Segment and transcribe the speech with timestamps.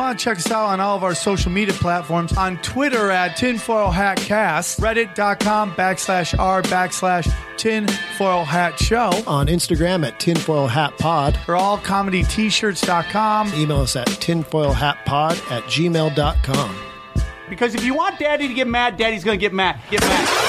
[0.00, 3.36] want to check us out on all of our social media platforms, on Twitter at
[3.36, 10.96] Tinfoil Hat Cast, Reddit.com backslash R backslash Tinfoil Hat Show, On Instagram at Tinfoil Hat
[10.98, 11.38] Pod.
[11.46, 13.54] or allcomedyt-shirts.com.
[13.54, 16.76] Email us at tinfoilhatpod at gmail.com.
[17.48, 19.80] Because if you want daddy to get mad, daddy's going to get mad.
[19.90, 20.39] Get mad.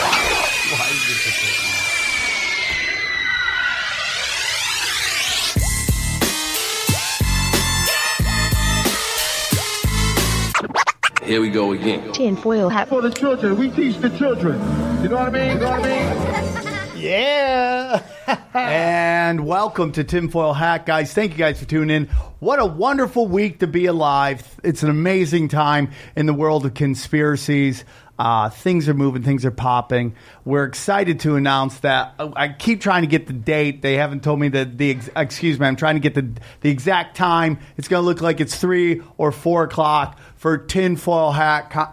[11.31, 12.11] Here we go again.
[12.11, 12.89] tinfoil hat.
[12.89, 13.57] for the children.
[13.57, 14.59] We teach the children.
[15.01, 15.53] You know what I mean?
[15.53, 16.77] You know what I mean?
[16.97, 18.03] Yeah.
[18.53, 21.13] And welcome to Tinfoil Hat, guys.
[21.13, 22.07] Thank you guys for tuning in.
[22.39, 24.59] What a wonderful week to be alive.
[24.61, 27.85] It's an amazing time in the world of conspiracies.
[28.19, 30.15] Uh, things are moving, things are popping.
[30.45, 32.13] We're excited to announce that.
[32.19, 33.81] uh, I keep trying to get the date.
[33.81, 36.69] They haven't told me the, the ex- excuse me, I'm trying to get the, the
[36.69, 37.57] exact time.
[37.77, 41.69] It's going to look like it's 3 or 4 o'clock for Tinfoil Hat.
[41.69, 41.89] Co-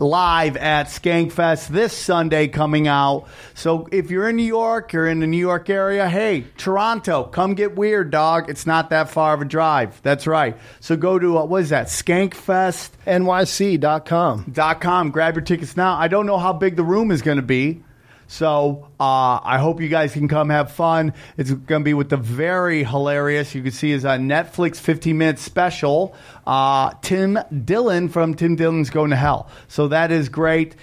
[0.00, 3.28] live at Skankfest this Sunday coming out.
[3.54, 7.54] So if you're in New York, you're in the New York area, hey, Toronto, come
[7.54, 8.50] get weird, dog.
[8.50, 10.02] It's not that far of a drive.
[10.02, 10.56] That's right.
[10.80, 14.44] So go to, uh, what is that, skankfest.com.
[14.52, 15.10] NYC.com.
[15.12, 15.94] Grab your tickets now.
[15.94, 17.84] I don't know how big the room is going to be.
[18.32, 21.12] So uh, I hope you guys can come have fun.
[21.36, 23.54] It's going to be with the very hilarious.
[23.54, 26.14] You can see is a Netflix 15 minute special.
[26.46, 29.50] Uh, Tim Dillon from Tim Dillon's Going to Hell.
[29.68, 30.76] So that is great.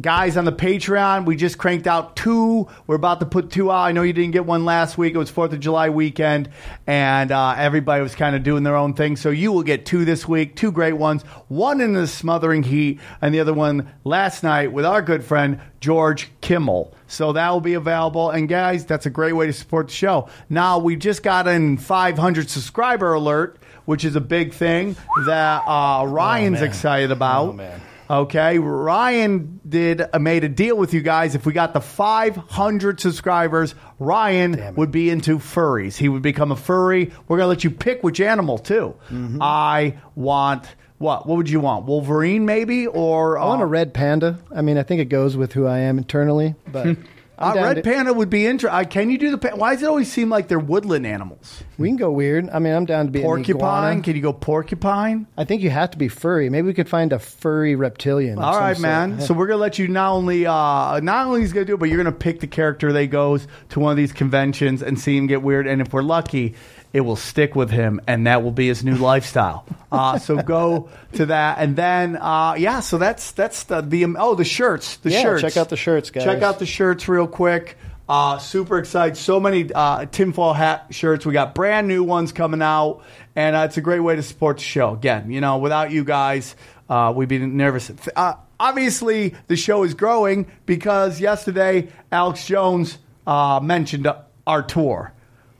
[0.00, 2.66] Guys on the Patreon, we just cranked out two.
[2.86, 3.82] We're about to put two out.
[3.82, 5.14] I know you didn't get one last week.
[5.14, 6.48] It was Fourth of July weekend,
[6.86, 9.16] and uh, everybody was kind of doing their own thing.
[9.16, 11.24] So you will get two this week, two great ones.
[11.48, 15.60] One in the smothering heat, and the other one last night with our good friend
[15.80, 16.94] George Kimmel.
[17.06, 18.30] So that will be available.
[18.30, 20.30] And guys, that's a great way to support the show.
[20.48, 26.06] Now we just got an 500 subscriber alert, which is a big thing that uh,
[26.06, 26.64] Ryan's man.
[26.64, 27.48] excited about.
[27.48, 27.82] Oh, man.
[28.12, 31.34] Okay, Ryan did uh, made a deal with you guys.
[31.34, 35.96] If we got the 500 subscribers, Ryan would be into furries.
[35.96, 37.10] He would become a furry.
[37.26, 38.94] We're gonna let you pick which animal too.
[39.08, 39.38] Mm-hmm.
[39.40, 40.66] I want
[40.98, 41.26] what?
[41.26, 41.86] What would you want?
[41.86, 44.38] Wolverine, maybe, or I want uh, a red panda.
[44.54, 46.98] I mean, I think it goes with who I am internally, but
[47.42, 48.88] uh, red to- panda would be interesting.
[48.88, 49.38] Can you do the?
[49.38, 51.62] Pa- Why does it always seem like they're woodland animals?
[51.78, 52.48] we can go weird.
[52.50, 53.56] I mean, I'm down to be an Porcupine?
[53.56, 54.00] iguana.
[54.02, 55.26] Can you go porcupine?
[55.36, 56.48] I think you have to be furry.
[56.48, 58.38] Maybe we could find a furry reptilian.
[58.38, 58.82] All right, sort.
[58.82, 59.20] man.
[59.20, 61.88] So we're gonna let you not only uh, not only he's gonna do it, but
[61.88, 65.26] you're gonna pick the character that goes to one of these conventions and see him
[65.26, 65.66] get weird.
[65.66, 66.54] And if we're lucky,
[66.92, 69.64] it will stick with him, and that will be his new lifestyle.
[69.90, 72.80] Uh, so go to that, and then uh, yeah.
[72.80, 75.42] So that's that's the the um, oh the shirts the Yeah, shirts.
[75.42, 76.24] check out the shirts, guys.
[76.24, 77.76] Check out the shirts real quick.
[78.08, 79.16] Uh, super excited.
[79.16, 81.24] So many uh, tinfoil hat shirts.
[81.24, 83.02] We got brand new ones coming out,
[83.36, 84.92] and uh, it's a great way to support the show.
[84.92, 86.54] Again, you know, without you guys,
[86.90, 87.90] uh, we'd be nervous.
[88.14, 94.06] Uh, obviously, the show is growing because yesterday Alex Jones uh, mentioned
[94.46, 95.12] our tour.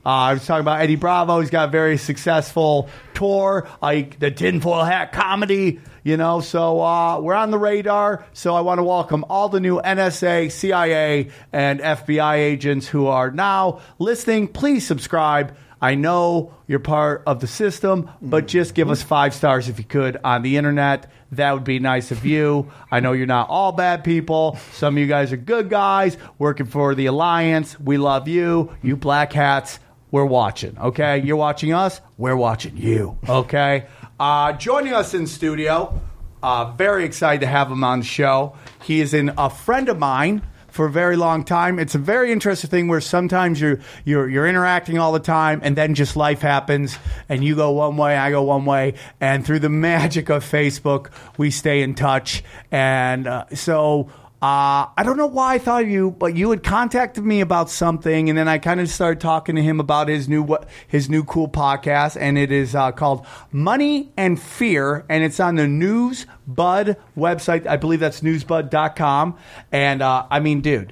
[0.05, 1.39] Uh, I was talking about Eddie Bravo.
[1.39, 6.41] He's got a very successful tour, like the Tinfoil Hat comedy, you know.
[6.41, 8.25] So uh, we're on the radar.
[8.33, 13.31] So I want to welcome all the new NSA, CIA, and FBI agents who are
[13.31, 14.49] now listening.
[14.49, 15.55] Please subscribe.
[15.81, 19.85] I know you're part of the system, but just give us five stars if you
[19.85, 21.11] could on the internet.
[21.33, 22.71] That would be nice of you.
[22.91, 24.57] I know you're not all bad people.
[24.73, 27.77] Some of you guys are good guys working for the Alliance.
[27.79, 28.73] We love you.
[28.81, 29.79] You black hats
[30.13, 30.77] we're watching.
[30.77, 31.99] Okay, you're watching us.
[32.19, 33.17] We're watching you.
[33.27, 33.87] Okay.
[34.19, 35.99] Uh, joining us in studio.
[36.43, 38.55] Uh, very excited to have him on the show.
[38.83, 41.79] He is in a friend of mine for a very long time.
[41.79, 45.75] It's a very interesting thing where sometimes you're you're you're interacting all the time, and
[45.75, 46.95] then just life happens,
[47.27, 51.07] and you go one way, I go one way, and through the magic of Facebook,
[51.37, 52.43] we stay in touch.
[52.71, 54.11] And uh, so
[54.43, 57.69] uh, I don't know why I thought of you, but you had contacted me about
[57.69, 61.09] something, and then I kind of started talking to him about his new what his
[61.09, 65.65] new cool podcast, and it is uh, called Money and Fear, and it's on the
[65.65, 67.65] News Bud website.
[67.65, 69.37] I believe that's newsbud.com.
[69.71, 70.91] And uh, I mean, dude,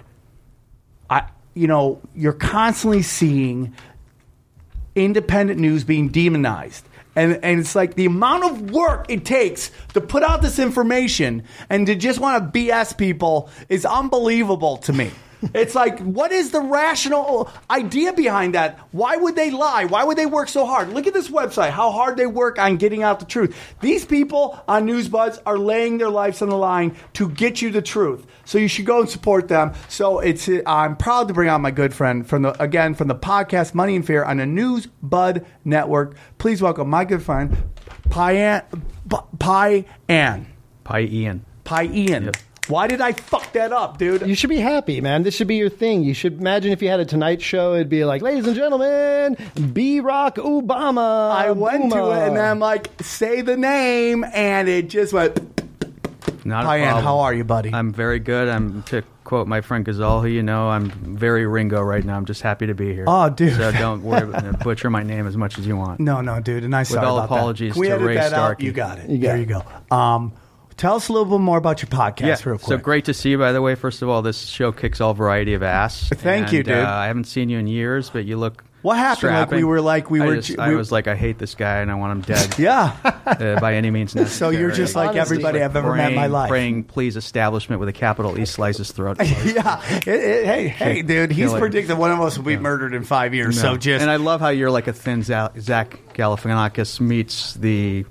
[1.10, 3.76] I you know you're constantly seeing
[4.96, 6.88] independent news being demonized.
[7.16, 11.44] And, and it's like the amount of work it takes to put out this information
[11.70, 15.12] and to just want to BS people is unbelievable to me.
[15.54, 18.80] It's like, what is the rational idea behind that?
[18.92, 19.86] Why would they lie?
[19.86, 20.90] Why would they work so hard?
[20.90, 23.56] Look at this website, how hard they work on getting out the truth.
[23.82, 27.82] These people on NewsBud are laying their lives on the line to get you the
[27.82, 28.26] truth.
[28.46, 29.74] So you should go and support them.
[29.88, 33.16] So it's I'm proud to bring on my good friend from the again from the
[33.16, 36.16] podcast Money and Fear on the News Bud Network.
[36.38, 37.56] Please welcome my good friend
[38.10, 38.62] Pi
[39.38, 40.46] Pyan,
[40.84, 41.46] Pi Ian.
[41.64, 42.26] Pyan.
[42.26, 42.36] Yep.
[42.68, 44.26] Why did I fuck that up, dude?
[44.28, 45.24] You should be happy, man.
[45.24, 46.04] This should be your thing.
[46.04, 49.36] You should imagine if you had a Tonight Show, it'd be like, ladies and gentlemen,
[49.74, 51.32] B Rock Obama.
[51.32, 55.40] I went to it and I'm like, say the name, and it just went.
[56.46, 57.04] Not a Pyan, problem.
[57.04, 57.74] how are you, buddy?
[57.74, 58.48] I'm very good.
[58.48, 62.16] I'm to quote my friend Gazal, who you know, I'm very Ringo right now.
[62.18, 63.06] I'm just happy to be here.
[63.08, 63.56] Oh, dude.
[63.56, 66.00] So don't worry about butcher my name as much as you want.
[66.00, 67.36] No, no, dude, and I sorry all about that.
[67.36, 68.60] apologies Can we to edit Ray that out?
[68.62, 69.10] You got it.
[69.10, 69.40] You got there it.
[69.42, 69.96] you go.
[69.96, 70.34] Um,
[70.82, 72.68] tell us a little bit more about your podcast, Yeah, real quick.
[72.68, 73.38] so great to see you.
[73.38, 76.10] By the way, first of all, this show kicks all variety of ass.
[76.10, 76.74] Thank And, you, dude.
[76.78, 78.64] Uh, I haven't seen you in years, but you look.
[78.82, 79.32] What happened?
[79.36, 81.54] Like, we were like- we I were just- ju- I was like, I hate this
[81.54, 82.56] guy, and I want him dead.
[82.58, 82.96] Yeah.
[83.28, 84.56] uh, by any means necessary.
[84.56, 85.20] so you're just like Honesty.
[85.20, 86.50] everybody I've ever met in my life.
[86.50, 89.18] Praying, please, establishment with a capital E slice his throat.
[89.20, 89.80] yeah.
[89.98, 91.32] It- it- hey, hey, dude.
[91.32, 93.62] He's predicted one of us will be murdered in five years.
[93.62, 95.54] So just and I love how you're like a thin Zach
[96.16, 98.06] Galifianakis meets the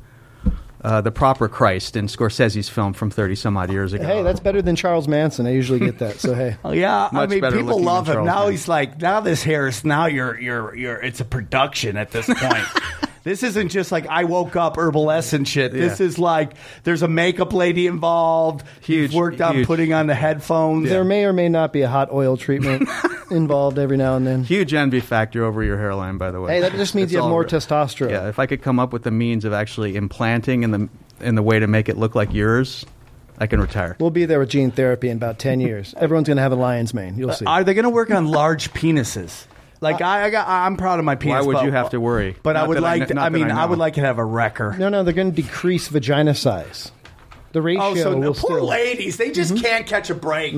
[0.82, 4.04] uh, the proper Christ in Scorsese's film from thirty some odd years ago.
[4.04, 5.46] Hey, that's better than Charles Manson.
[5.46, 6.20] I usually get that.
[6.20, 6.56] So, hey.
[6.64, 8.14] Oh, yeah, I mean, people love him.
[8.14, 8.50] Charles Now Manson.
[8.52, 11.00] he's like, now this hair is now you're you're you're.
[11.02, 12.64] It's a production at this point.
[13.30, 15.70] this isn't just like I woke up herbal essence shit.
[15.72, 16.06] This Yeah.
[16.06, 18.66] is like there's a makeup lady involved.
[18.80, 20.88] Huge- He's worked on putting on the headphones.
[20.88, 22.88] There may or may not be a hot oil treatment
[23.30, 24.42] involved every now and then.
[24.42, 26.54] Huge envy factor over your hairline, by the way.
[26.54, 28.10] Hey, that just means It's you have more re- testosterone.
[28.10, 30.88] Yeah, if I could come up with the means of actually implanting in the
[31.20, 32.84] in the way to make it look like yours,
[33.38, 33.94] I can retire.
[34.00, 35.94] We'll be there with gene therapy in about 10 years.
[35.98, 37.16] Everyone's going to have a lion's mane.
[37.16, 37.44] You'll uh, see.
[37.44, 39.44] Are they going to work on large penises?
[39.80, 41.40] Like I, I got, I'm proud of my penis.
[41.40, 42.36] Why would but- you have to worry?
[42.42, 42.98] But I Not would that I like.
[42.98, 44.76] kn- to, not I that mean, I I, would like to have a wrecker.
[44.78, 46.92] no, no, they're going to decrease vagina size.
[47.52, 48.66] The ratio Oh, so will poor still.
[48.68, 49.64] ladies, they just mm-hmm.
[49.64, 50.54] can't catch a break.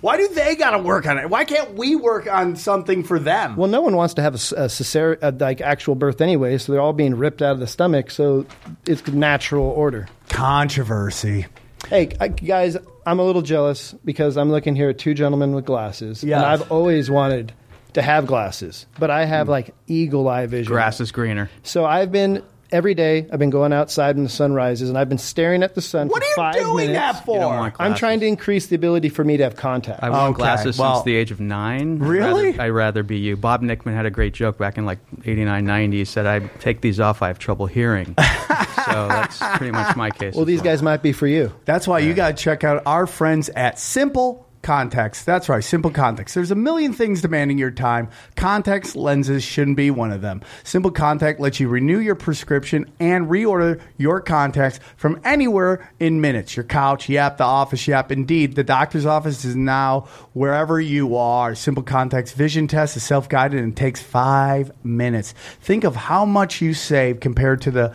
[0.00, 1.30] Why do they got to work on it?
[1.30, 3.54] Why can't we work on something for them?
[3.54, 6.58] Well, no one wants to have a, s- a cesare- a, like actual birth anyway,
[6.58, 8.10] so they're all being ripped out of the stomach.
[8.10, 8.46] So
[8.84, 10.08] it's natural order.
[10.30, 11.46] Controversy.
[11.88, 12.76] Hey, I, guys,
[13.06, 16.36] I'm a little jealous because I'm looking here at two gentlemen with glasses, Yes.
[16.38, 17.52] and I've always wanted
[17.94, 19.52] to have glasses, but I have hmm.
[19.52, 20.72] like eagle eye vision.
[20.72, 21.50] Grass is greener.
[21.62, 22.42] So I've been
[22.74, 23.26] every day.
[23.32, 26.08] I've been going outside when the sun rises, and I've been staring at the sun
[26.08, 26.98] What for are you five doing minutes.
[26.98, 27.36] that for?
[27.36, 27.98] You don't want I'm glasses.
[28.00, 30.02] trying to increase the ability for me to have contact.
[30.02, 32.02] I've worn Okay, glasses well- since the age of nine.
[32.02, 32.46] I'd Really?
[32.46, 33.36] rather- I'd rather be you.
[33.36, 35.98] Bob Nickman had a great joke back in like 89, 90.
[35.98, 38.14] He said, I take these off, I have trouble hearing.
[38.86, 40.34] so that's pretty much my case.
[40.34, 41.52] well, as these guys might be for you.
[41.64, 45.22] That's why you got to check out our friends at Simple Contacts.
[45.22, 46.34] That's right, Simple Contacts.
[46.34, 48.08] There's a million things demanding your time.
[48.34, 50.40] Contacts lenses shouldn't be one of them.
[50.64, 56.56] Simple Contact lets you renew your prescription and reorder your contacts from anywhere in minutes.
[56.56, 58.10] Your couch, yep, the office, yep.
[58.10, 61.54] Indeed, the doctor's office is now wherever you are.
[61.54, 65.34] Simple Contacts vision test is self-guided and takes five minutes.
[65.60, 67.94] Think of how much you save compared to the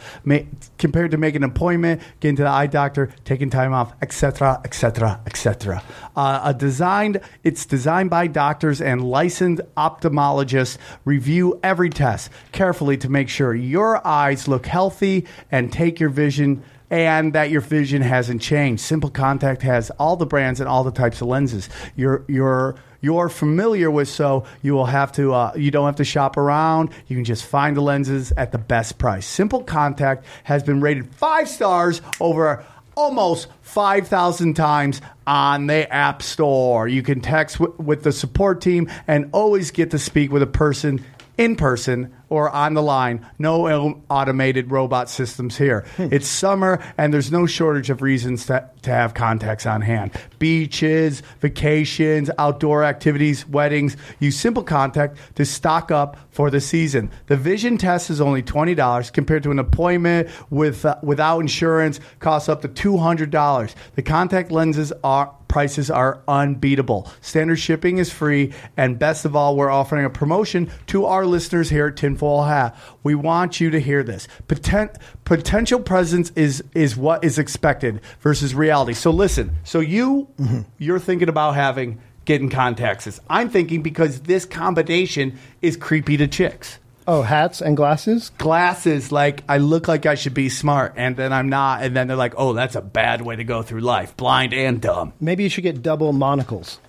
[0.77, 5.19] compared to making an appointment, getting to the eye doctor, taking time off, etc., etc.,
[5.25, 5.83] etc.
[6.15, 10.77] A designed, it's designed by doctors and licensed ophthalmologists.
[11.05, 16.63] Review every test carefully to make sure your eyes look healthy and take your vision
[16.91, 18.81] and that your vision hasn't changed.
[18.81, 21.69] Simple Contact has all the brands and all the types of lenses.
[21.95, 25.33] You're you're you're familiar with, so you will have to.
[25.33, 26.89] Uh, you don't have to shop around.
[27.07, 29.25] You can just find the lenses at the best price.
[29.25, 32.65] Simple Contact has been rated five stars over
[32.99, 36.85] almost 5,000 times on the App Store.
[36.85, 40.47] You can text w- with the support team and always get to speak with a
[40.47, 41.05] person
[41.37, 43.25] in person or on the line.
[43.37, 45.85] No automated robot systems here.
[45.97, 50.11] It's summer and there's no shortage of reasons to, to have contacts on hand.
[50.37, 53.97] Beaches, vacations, outdoor activities, weddings.
[54.19, 57.11] Use Simple Contact to stock up for the season.
[57.27, 62.49] The vision test is only $20 compared to an appointment with uh, without insurance costs
[62.49, 63.75] up to $200.
[63.95, 67.11] The contact lenses are prices are unbeatable.
[67.19, 71.69] Standard shipping is free, and best of all, we're offering a promotion to our listeners
[71.69, 72.77] here at Tinfoil Hat.
[73.03, 74.29] We want you to hear this.
[74.47, 78.93] Poten- potential presence is is what is expected versus reality.
[78.93, 79.57] So listen.
[79.65, 80.61] So you mm-hmm.
[80.77, 83.19] you're thinking about having getting contacts.
[83.29, 86.79] I'm thinking because this combination is creepy to chicks
[87.11, 88.29] Oh, hats and glasses?
[88.37, 92.07] glasses like I look like I should be smart and then I'm not and then
[92.07, 95.41] they're like, "Oh, that's a bad way to go through life, blind and dumb." Maybe
[95.41, 96.79] you should get double monocles.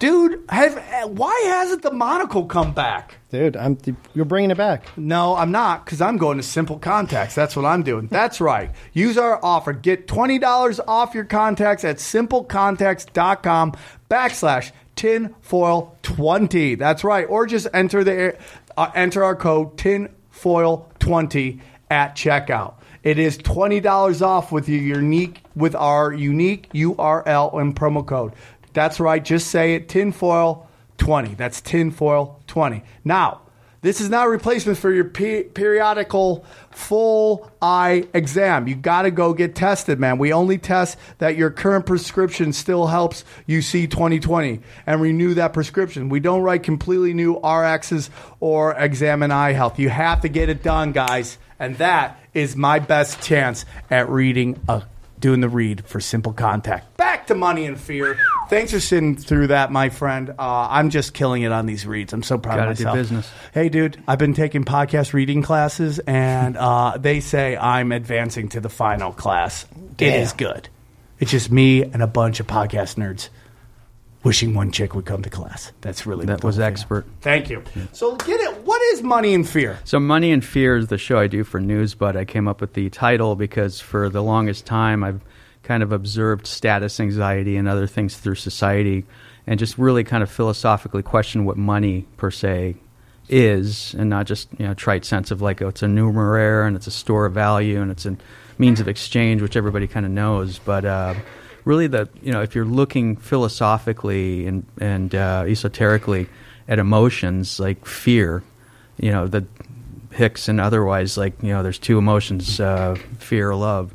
[0.00, 0.74] Dude, have
[1.10, 3.18] why hasn't the monocle come back?
[3.30, 3.78] Dude, I'm
[4.14, 4.98] you're bringing it back.
[4.98, 7.36] No, I'm not because I'm going to Simple Contacts.
[7.36, 8.08] That's what I'm doing.
[8.08, 8.72] That's right.
[8.94, 9.72] Use our offer.
[9.72, 13.74] Get $20 off your contacts at simplecontacts.com
[14.10, 16.78] backslash tinfoil20.
[16.78, 17.24] That's right.
[17.28, 18.36] Or just enter the
[18.76, 21.60] uh, enter our code tinfoil20
[21.90, 22.74] at checkout.
[23.02, 28.34] It is twenty dollars off with your unique with our unique URL and promo code.
[28.72, 29.24] That's right.
[29.24, 29.88] Just say it.
[29.88, 31.34] Tinfoil twenty.
[31.34, 32.82] That's tinfoil twenty.
[33.04, 33.42] Now.
[33.82, 38.68] This is not a replacement for your pe- periodical full eye exam.
[38.68, 40.18] You got to go get tested, man.
[40.18, 45.54] We only test that your current prescription still helps you see 2020 and renew that
[45.54, 46.10] prescription.
[46.10, 49.78] We don't write completely new RXs or examine eye health.
[49.78, 51.38] You have to get it done, guys.
[51.58, 54.82] And that is my best chance at reading a
[55.20, 56.96] doing the read for simple contact.
[56.96, 58.18] Back to money and fear.
[58.48, 60.30] Thanks for sitting through that, my friend.
[60.30, 62.12] Uh, I'm just killing it on these reads.
[62.12, 63.30] I'm so proud Gotta of do business.
[63.52, 68.60] Hey, dude, I've been taking podcast reading classes, and uh, they say I'm advancing to
[68.60, 69.66] the final class.
[69.98, 70.68] It is good.
[71.18, 73.28] It's just me and a bunch of podcast nerds
[74.22, 75.72] wishing one chick would come to class.
[75.80, 77.06] That's really That was expert.
[77.20, 77.62] Thank you.
[77.92, 78.64] So get it.
[78.64, 79.78] What is money and fear?
[79.84, 82.60] So, Money and Fear is the show I do for news, but I came up
[82.60, 85.20] with the title because for the longest time I've
[85.62, 89.04] kind of observed status anxiety and other things through society
[89.46, 92.76] and just really kind of philosophically question what money per se
[93.28, 96.76] is and not just, you know, trite sense of like, oh, it's a numeraire and
[96.76, 98.16] it's a store of value and it's a
[98.58, 100.58] means of exchange, which everybody kind of knows.
[100.58, 101.14] But uh,
[101.64, 106.28] really, the, you know, if you're looking philosophically and, and uh, esoterically
[106.68, 108.42] at emotions like fear,
[108.98, 109.46] you know, the
[110.12, 113.94] Hicks and otherwise, like, you know, there's two emotions, uh, fear or love.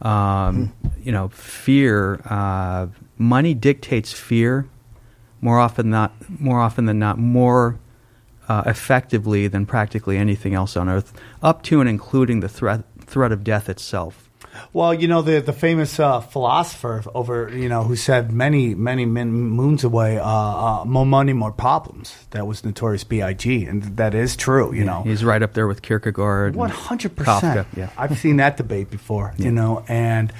[0.00, 2.86] Um, you know, fear, uh,
[3.18, 4.68] money dictates fear
[5.40, 7.78] more often not more often than not more
[8.48, 13.32] uh, effectively than practically anything else on earth, up to and including the threat threat
[13.32, 14.29] of death itself.
[14.72, 19.06] Well, you know the the famous uh, philosopher over you know who said many many
[19.06, 22.14] min- moons away, uh, uh, more money, more problems.
[22.30, 23.64] That was Notorious B.I.G.
[23.66, 24.72] and that is true.
[24.74, 26.56] You know, He's right up there with Kierkegaard.
[26.56, 27.40] One hundred Kafka.
[27.40, 27.68] percent.
[27.76, 27.90] Yeah.
[27.96, 29.34] I've seen that debate before.
[29.38, 30.32] You know, and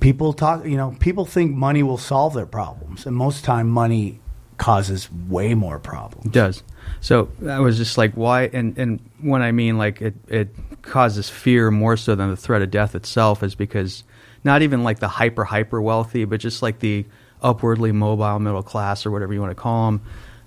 [0.00, 0.64] people talk.
[0.64, 4.20] You know, people think money will solve their problems, and most time money
[4.60, 6.26] causes way more problems.
[6.26, 6.62] It does.
[7.00, 8.42] So I was just like, why?
[8.52, 12.60] And and when I mean like it it causes fear more so than the threat
[12.60, 14.04] of death itself is because
[14.44, 17.06] not even like the hyper hyper wealthy, but just like the
[17.42, 20.02] upwardly mobile middle class or whatever you want to call them,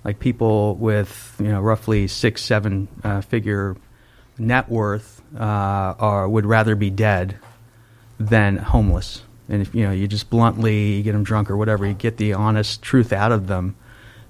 [0.06, 3.76] like people with you know roughly six seven uh, figure
[4.38, 7.40] net worth uh, are would rather be dead
[8.20, 9.24] than homeless.
[9.50, 12.18] And if you know you just bluntly you get them drunk or whatever, you get
[12.18, 13.76] the honest truth out of them.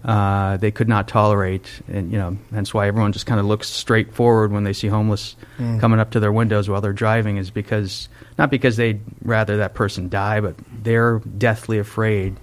[0.04, 3.70] Uh, they could not tolerate, and you know, hence why everyone just kind of looks
[3.70, 5.38] straight forward when they see homeless
[5.80, 9.76] coming up to their windows while they're driving, is because not because they'd rather that
[9.76, 12.36] person die, but they're deathly afraid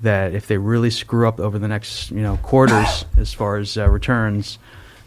[0.00, 3.76] that if they really screw up over the next you know quarters as far as
[3.76, 4.58] uh, returns,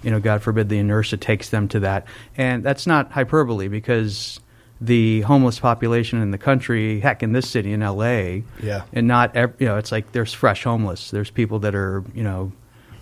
[0.04, 2.06] you know, God forbid the inertia takes them to that,
[2.38, 4.40] and that's not hyperbole because
[4.82, 8.44] the homeless population in the country, heck, in this city in L.A.
[8.62, 8.84] Yeah.
[8.94, 11.12] and not ev- you know, it's like there's fresh homeless.
[11.12, 12.52] There's people that are you know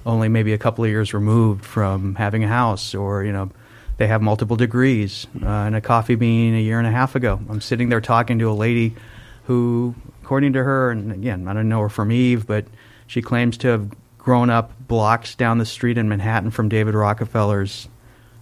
[0.06, 3.52] only maybe a couple of years removed from having a house, or you know.
[3.98, 7.40] They have multiple degrees uh, and a coffee bean a year and a half ago.
[7.48, 8.96] I'm sitting there talking to a lady
[9.44, 12.66] who, according to her, and again, I don't know her from Eve, but
[13.06, 17.88] she claims to have grown up blocks down the street in Manhattan from David Rockefeller's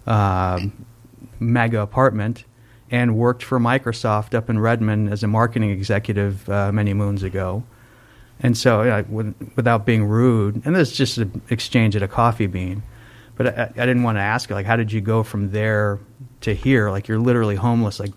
[0.06, 0.58] uh,
[1.38, 2.44] mega apartment
[2.92, 7.64] and worked for Microsoft up in Redmond as a marketing executive uh, many moons ago.
[8.38, 9.04] And so,
[9.56, 12.82] without being rude, and this is just an exchange at a coffee bean,
[13.36, 16.00] but I, I didn't want to ask like, how did you go from there
[16.42, 16.90] to here?
[16.90, 18.12] Like, you're literally homeless, like,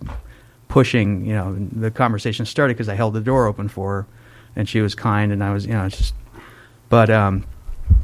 [0.68, 4.06] pushing, you know, the conversation started because I held the door open for her,
[4.56, 6.12] and she was kind, and I was, you know, just,
[6.90, 7.46] but, um,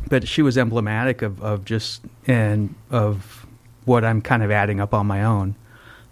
[0.09, 3.47] but she was emblematic of, of just, and of
[3.85, 5.57] what I'm kind of adding up on my own.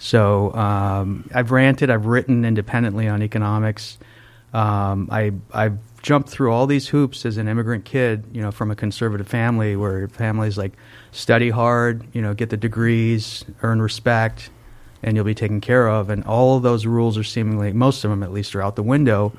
[0.00, 3.98] So um, I've ranted, I've written independently on economics.
[4.54, 8.70] Um, I I've jumped through all these hoops as an immigrant kid, you know, from
[8.70, 10.72] a conservative family where families like
[11.12, 14.48] study hard, you know, get the degrees, earn respect,
[15.02, 16.08] and you'll be taken care of.
[16.08, 18.82] And all of those rules are seemingly, most of them at least, are out the
[18.82, 19.34] window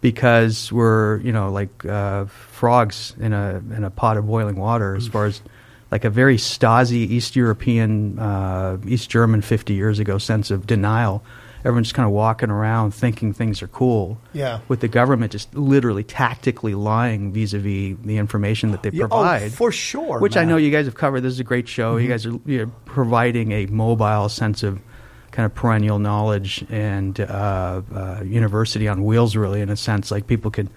[0.00, 4.96] because we're, you know, like uh, frogs in a in a pot of boiling water
[4.96, 5.40] as far as
[5.90, 11.22] like a very Stasi East European, uh, East German 50 years ago sense of denial.
[11.62, 14.16] Everyone's just kind of walking around thinking things are cool.
[14.32, 14.60] Yeah.
[14.68, 19.04] With the government just literally tactically lying vis a vis the information that they Yeah,
[19.04, 19.52] oh, provide.
[19.52, 21.20] for sure, Which I know you guys have covered.
[21.20, 21.98] This is a great show.
[21.98, 24.80] You guys are you know, providing a mobile sense of
[25.32, 30.10] kind of perennial knowledge and uh, uh, university on wheels, really, in a sense.
[30.10, 30.70] Like people could,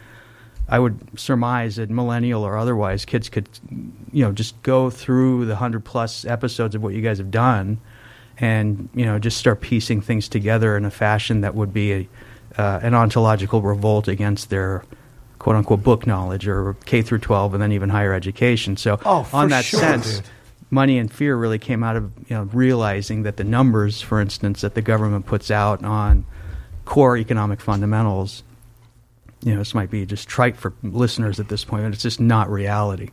[0.68, 3.48] I would surmise that millennial or otherwise, kids could,
[4.12, 7.80] you know, just go through the hundred plus episodes of what you guys have done
[8.40, 12.08] and you know just start piecing things together in a fashion that would be a,
[12.58, 14.84] uh, an ontological revolt against their
[15.38, 18.76] quote unquote book knowledge or K through 12 and then even higher education.
[18.78, 20.30] So Oh, on that sure, sense, dude.
[20.72, 24.62] money and fear really came out of you know realizing that the numbers, for instance,
[24.62, 26.26] that the government puts out on
[26.86, 28.42] core economic fundamentals,
[29.44, 32.20] you know, this might be just trite for listeners at this point, but it's just
[32.20, 33.10] not reality.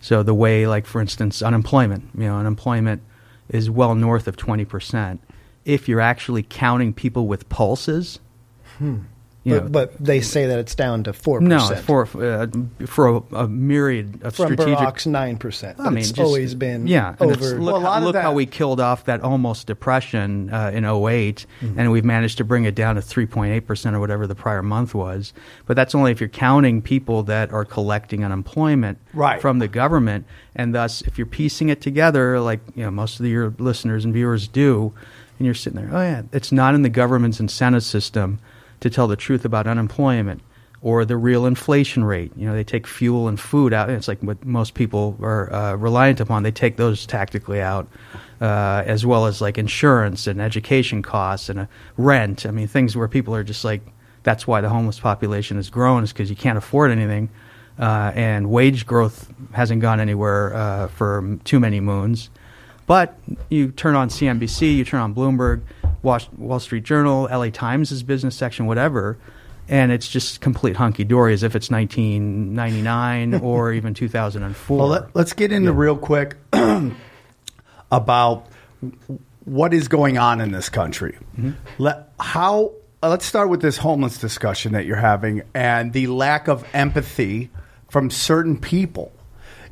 [0.00, 3.02] So the way, like for instance, unemployment, you know, unemployment
[3.48, 5.22] is well north of twenty percent.
[5.64, 8.18] If you're actually counting people with pulses,
[8.78, 9.00] hmm.
[9.44, 11.84] You but, know, but they say that it's down to four no, percent.
[11.84, 12.46] for uh,
[12.86, 15.80] for a, a myriad of from strategic Barack's nine percent.
[15.80, 17.16] I mean, it's just- always been yeah.
[17.18, 17.58] over.
[17.58, 20.70] Look, Well, a lot how, of look how we killed off that almost depression uh,
[20.72, 21.78] in 8 Mm-hmm.
[21.78, 24.94] and we've managed to bring it down to 3.8 percent or whatever the prior month
[24.94, 25.32] was.
[25.66, 29.40] But that's only if you're counting people that are collecting unemployment Right.
[29.40, 33.26] from the government, and thus if you're piecing it together, like you know most of
[33.26, 34.92] your listeners and viewers do,
[35.38, 38.38] and you're sitting there, oh yeah, it's not in the government's incentive system
[38.82, 40.42] to tell the truth about unemployment
[40.82, 42.32] or the real inflation rate.
[42.36, 43.88] You know, they take fuel and food out.
[43.88, 46.42] It's like what most people are uh, reliant upon.
[46.42, 47.88] They take those tactically out,
[48.40, 52.44] uh, as well as like insurance and education costs and uh, rent.
[52.44, 53.80] I mean, things where people are just like,
[54.24, 57.30] that's why the homeless population has grown, is because you can't afford anything.
[57.78, 62.28] Uh, and wage growth hasn't gone anywhere uh, for too many moons.
[62.86, 63.16] But
[63.48, 65.62] you turn on CNBC, you turn on Bloomberg,
[66.02, 69.18] Wall Street Journal, LA Times' business section, whatever,
[69.68, 74.78] and it's just complete hunky dory as if it's 1999 or even 2004.
[74.78, 76.36] Well, let, us get into real quick
[77.92, 78.46] about
[79.44, 81.16] what is going on in this country.
[81.78, 82.72] Let, how?
[83.02, 87.50] let's start with this homeless discussion that you're having and the lack of empathy
[87.88, 89.12] from certain people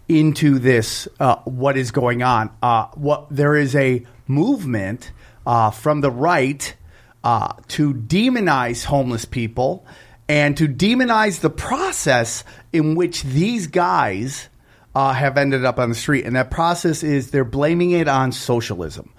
[0.08, 1.06] into this.
[1.18, 2.50] Uh, what is going on?
[2.62, 5.12] Uh, what there is a movement
[5.46, 6.74] uh, from the right
[7.24, 9.86] uh, to demonize homeless people
[10.28, 14.48] and to demonize the process in which these guys
[14.94, 16.24] uh, have ended up on the street.
[16.24, 19.12] And that process is they're blaming it on socialism.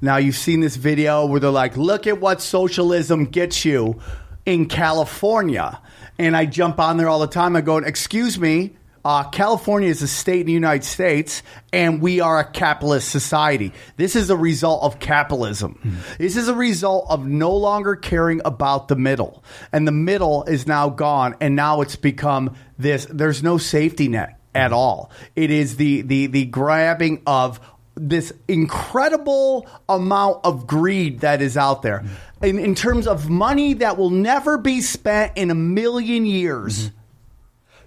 [0.00, 4.00] Now, you've seen this video where they're like, look at what socialism gets you
[4.46, 5.80] in California.
[6.18, 7.56] And I jump on there all the time.
[7.56, 8.76] I go, excuse me,
[9.08, 11.42] uh, California is a state in the United States,
[11.72, 13.72] and we are a capitalist society.
[13.96, 15.80] This is a result of capitalism.
[16.18, 19.42] This is a result of no longer caring about the middle.
[19.72, 24.38] And the middle is now gone, and now it's become this there's no safety net
[24.54, 25.10] at all.
[25.34, 27.60] It is the, the, the grabbing of
[27.94, 32.04] this incredible amount of greed that is out there
[32.42, 36.90] in, in terms of money that will never be spent in a million years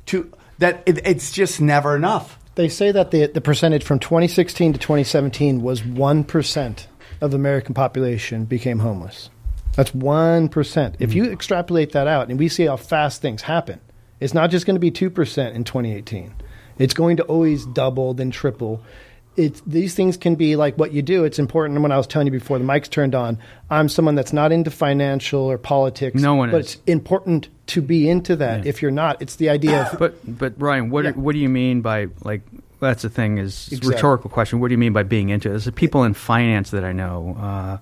[0.07, 4.73] to that it, it's just never enough They say that the the percentage from 2016
[4.73, 6.87] to 2017 was one percent
[7.19, 9.29] of the American population became homeless.
[9.75, 10.95] That's one percent.
[10.99, 11.33] If you hmm.
[11.33, 13.79] extrapolate that out, and we see how fast things happen,
[14.19, 16.33] it's not just going to be two percent in 2018.
[16.77, 18.83] It's going to always double, then triple.
[19.37, 21.23] It's these things can be like what you do.
[21.23, 21.75] It's important.
[21.77, 23.37] And when I was telling you before the mics turned on,
[23.69, 26.21] I'm someone that's not into financial or politics.
[26.21, 26.73] No one but is.
[26.75, 28.65] it's important to be into that.
[28.65, 31.11] If you're not, it's the idea of But but Ryan, what Yeah.
[31.11, 32.41] what do you mean by like?
[32.81, 33.93] That's the thing is Exactly.
[33.95, 34.59] rhetorical question.
[34.59, 35.51] What do you mean by being into it?
[35.51, 37.77] There's people in finance that I know, uh,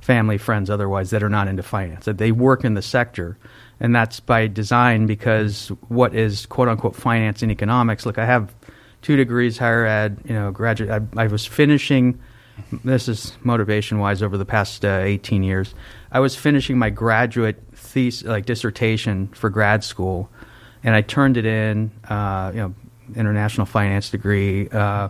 [0.00, 2.06] family, friends, otherwise that are not into finance.
[2.06, 3.36] That they work in the sector,
[3.78, 8.04] and that's by design because what is quote unquote finance and economics?
[8.06, 8.52] Look, I have
[9.02, 10.20] two degrees higher ed.
[10.24, 10.90] You know, graduate.
[10.90, 12.18] I, I was finishing.
[12.84, 15.74] This is motivation wise over the past uh, 18 years.
[16.10, 20.28] I was finishing my graduate thesis, like dissertation for grad school,
[20.82, 21.92] and I turned it in.
[22.08, 22.74] Uh, you know,
[23.14, 25.08] international finance degree uh,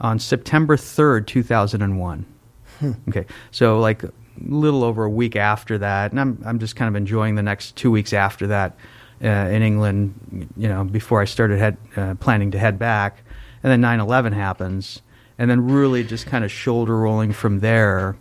[0.00, 2.26] on September 3rd, 2001.
[3.08, 4.12] Okay, so like a
[4.46, 7.74] little over a week after that, and I'm I'm just kind of enjoying the next
[7.74, 8.76] two weeks after that
[9.22, 10.48] uh, in England.
[10.56, 13.22] You know, before I started head, uh, planning to head back,
[13.62, 15.02] and then 9/11 happens,
[15.38, 18.16] and then really just kind of shoulder rolling from there.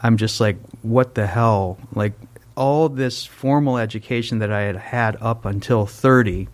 [0.00, 1.78] I'm just like, what the hell?
[1.94, 2.12] Like
[2.54, 6.48] all this formal education that I had had up until 30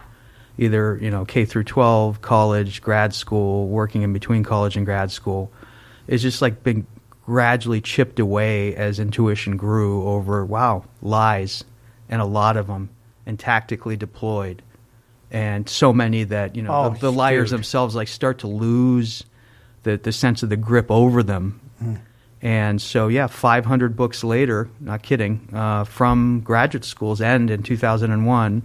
[0.59, 5.11] either you know K through 12, college, grad school, working in between college and grad
[5.11, 5.51] school,
[6.07, 6.87] is just like been
[7.25, 11.63] gradually chipped away as intuition grew over wow lies
[12.09, 12.91] and a lot of them
[13.27, 14.63] and tactically deployed.
[15.31, 19.25] And so many that you know Oh, the, the liars themselves like start to lose
[19.83, 21.61] the the sense of the grip over them.
[22.45, 28.63] And so, yeah, 500 books later, not kidding, uh, from graduate school's end in 2001,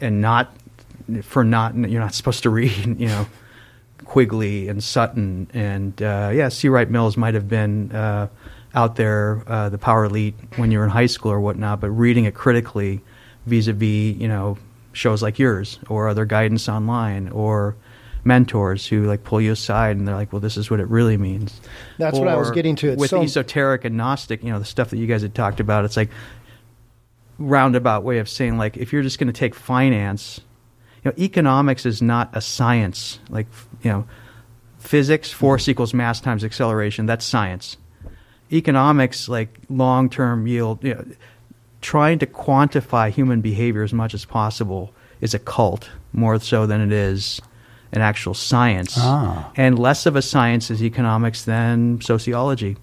[0.00, 0.56] and not
[1.22, 3.26] for not you're not supposed to read, you know,
[4.04, 5.48] Quigley and Sutton.
[5.52, 6.68] And uh, yeah, C.
[6.68, 8.28] Wright Mills might have been uh,
[8.74, 11.90] out there, uh, the power elite when you were in high school or whatnot, but
[11.90, 13.02] reading it critically
[13.46, 14.56] vis-a-vis you know
[14.92, 17.76] shows like yours or other guidance online or
[18.24, 21.16] mentors who like pull you aside and they're like, well, this is what it really
[21.16, 21.60] means.
[21.98, 22.90] That's what I was getting to.
[22.90, 25.60] It's with so- esoteric and Gnostic, you know, the stuff that you guys had talked
[25.60, 25.84] about.
[25.84, 26.10] It's like
[27.38, 30.40] roundabout way of saying like if you're just going to take finance,
[31.04, 33.18] you know, economics is not a science.
[33.28, 33.46] Like
[33.82, 34.06] you know,
[34.78, 35.72] physics force mm-hmm.
[35.72, 37.06] equals mass times acceleration.
[37.06, 37.76] That's science.
[38.52, 41.04] Economics, like long term yield, you know,
[41.82, 46.80] trying to quantify human behavior as much as possible is a cult more so than
[46.80, 47.40] it is
[47.92, 48.94] an actual science.
[48.96, 49.52] Ah.
[49.56, 52.76] And less of a science is economics than sociology,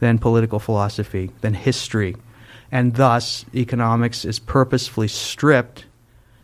[0.00, 2.16] than political philosophy, than history.
[2.72, 5.84] And thus, economics is purposefully stripped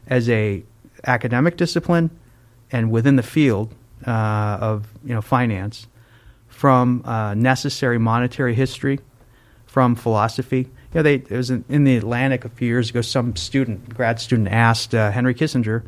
[0.06, 0.62] as a
[1.04, 2.10] academic discipline
[2.70, 3.74] and within the field
[4.06, 5.86] uh, of you know finance
[6.48, 9.00] from uh, necessary monetary history,
[9.66, 10.68] from philosophy.
[10.92, 13.00] You know, they it was in, in the Atlantic a few years ago.
[13.00, 15.84] Some student, grad student, asked uh, Henry Kissinger,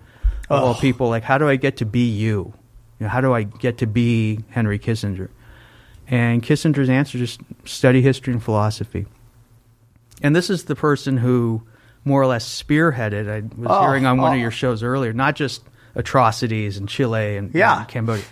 [0.48, 2.54] of all people, like, "How do I get to be you?
[2.98, 5.28] You know, how do I get to be Henry Kissinger?"
[6.08, 9.06] And Kissinger's answer: just study history and philosophy.
[10.22, 11.62] And this is the person who
[12.04, 13.28] more or less spearheaded.
[13.28, 14.34] I was Oh, hearing on one oh.
[14.34, 15.62] of your shows earlier, not just
[15.94, 17.80] atrocities in Chile and, Yeah.
[17.80, 18.24] and Cambodia,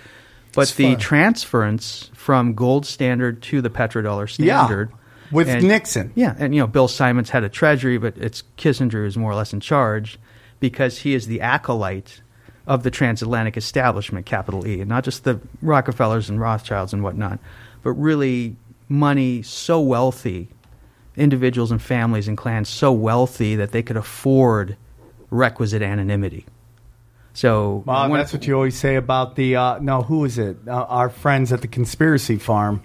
[0.55, 0.99] but It's the fun.
[1.01, 4.91] transference from gold standard to the petrodollar standard.
[5.33, 6.13] With And- Nixon.
[6.15, 9.35] Yeah, and you know Bill Simon's had a treasury, but it's Kissinger who's more or
[9.35, 10.19] less in charge
[10.61, 12.21] because he is the acolyte
[12.67, 17.39] of the transatlantic establishment, capital E, and not just the Rockefellers and Rothschilds and whatnot,
[17.83, 18.55] but really
[18.89, 20.49] money so wealthy,
[21.17, 24.77] individuals and families and clans so wealthy that they could afford
[25.31, 26.45] requisite anonymity.
[27.35, 30.03] So Well, when- that's what you always say about the uh, no.
[30.03, 30.59] Who is it?
[30.69, 32.83] Uh, our friends at the conspiracy farm.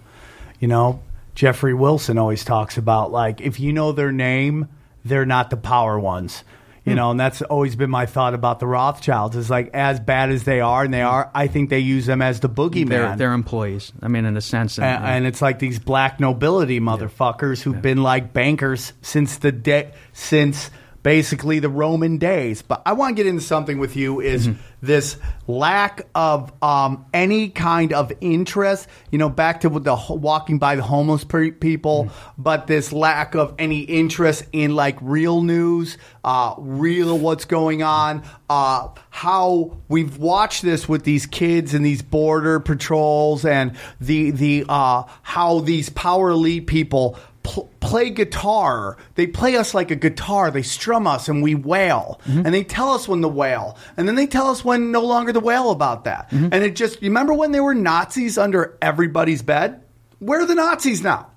[0.59, 1.01] You know,
[1.37, 4.69] Jeffrey Wilson always talks about like if you know their name,
[5.05, 6.43] they're not the power ones.
[6.83, 6.97] You hmm.
[6.97, 9.35] know, and that's always been my thought about the Rothschilds.
[9.35, 11.29] Is like as bad as they are, and they are.
[11.35, 12.89] I think they use them as the boogeyman.
[12.89, 13.93] they're, they're employees.
[14.01, 18.01] I mean, in a sense, and, and it's like these black nobility motherfuckers who've been
[18.01, 20.71] like bankers since the day since
[21.07, 22.61] basically the Roman days.
[22.61, 24.49] But I want to get into something with you is
[24.81, 25.15] this
[25.47, 28.89] lack of um, any kind of interest.
[29.09, 33.55] You know, back to the walking by the homeless pe- people, but this lack of
[33.57, 38.23] any interest in like real news, uh, real what's going on.
[38.49, 44.65] Uh, how we've watched this with these kids and these border patrols and the the
[44.67, 47.17] uh, how these power elite people
[47.47, 48.97] pl- play guitar.
[49.15, 50.51] They play us like a guitar.
[50.51, 52.19] They strum us and we wail.
[52.25, 52.45] Mm-hmm.
[52.45, 53.77] And they tell us when to wail.
[53.95, 56.29] And then they tell us when no longer to wail about that.
[56.29, 56.49] Mm-hmm.
[56.51, 59.81] And it just, you remember when there were Nazis under everybody's bed?
[60.19, 61.31] Where are the Nazis now?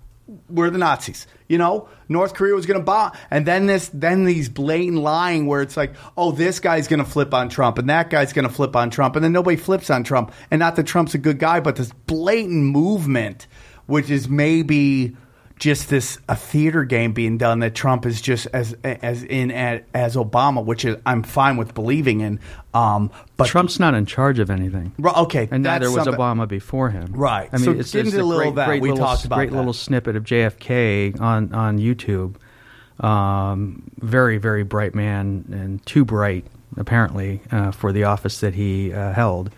[0.48, 1.26] We're the Nazis.
[1.48, 5.46] You know, North Korea was going to bomb, and then this, then these blatant lying
[5.46, 8.46] where it's like, oh, this guy's going to flip on Trump, and that guy's going
[8.46, 11.18] to flip on Trump, and then nobody flips on Trump, and not that Trump's a
[11.18, 13.48] good guy, but this blatant movement,
[13.86, 15.16] which is maybe
[15.60, 20.16] just this a theater game being done that Trump is just as as in as,
[20.16, 22.40] Obama, which is I'm fine with believing in.
[22.72, 24.92] Um, but Trump's not in charge of anything.
[24.98, 27.12] Right, okay, and neither was Obama before him.
[27.12, 27.48] Right.
[27.52, 28.66] I mean, So it's, a a little great, that.
[28.66, 29.56] great We little, talked about great that.
[29.56, 32.36] little snippet of JFK on on YouTube.
[33.04, 36.44] Um, very very bright man and too bright
[36.76, 39.50] apparently uh, for the office that he uh, held.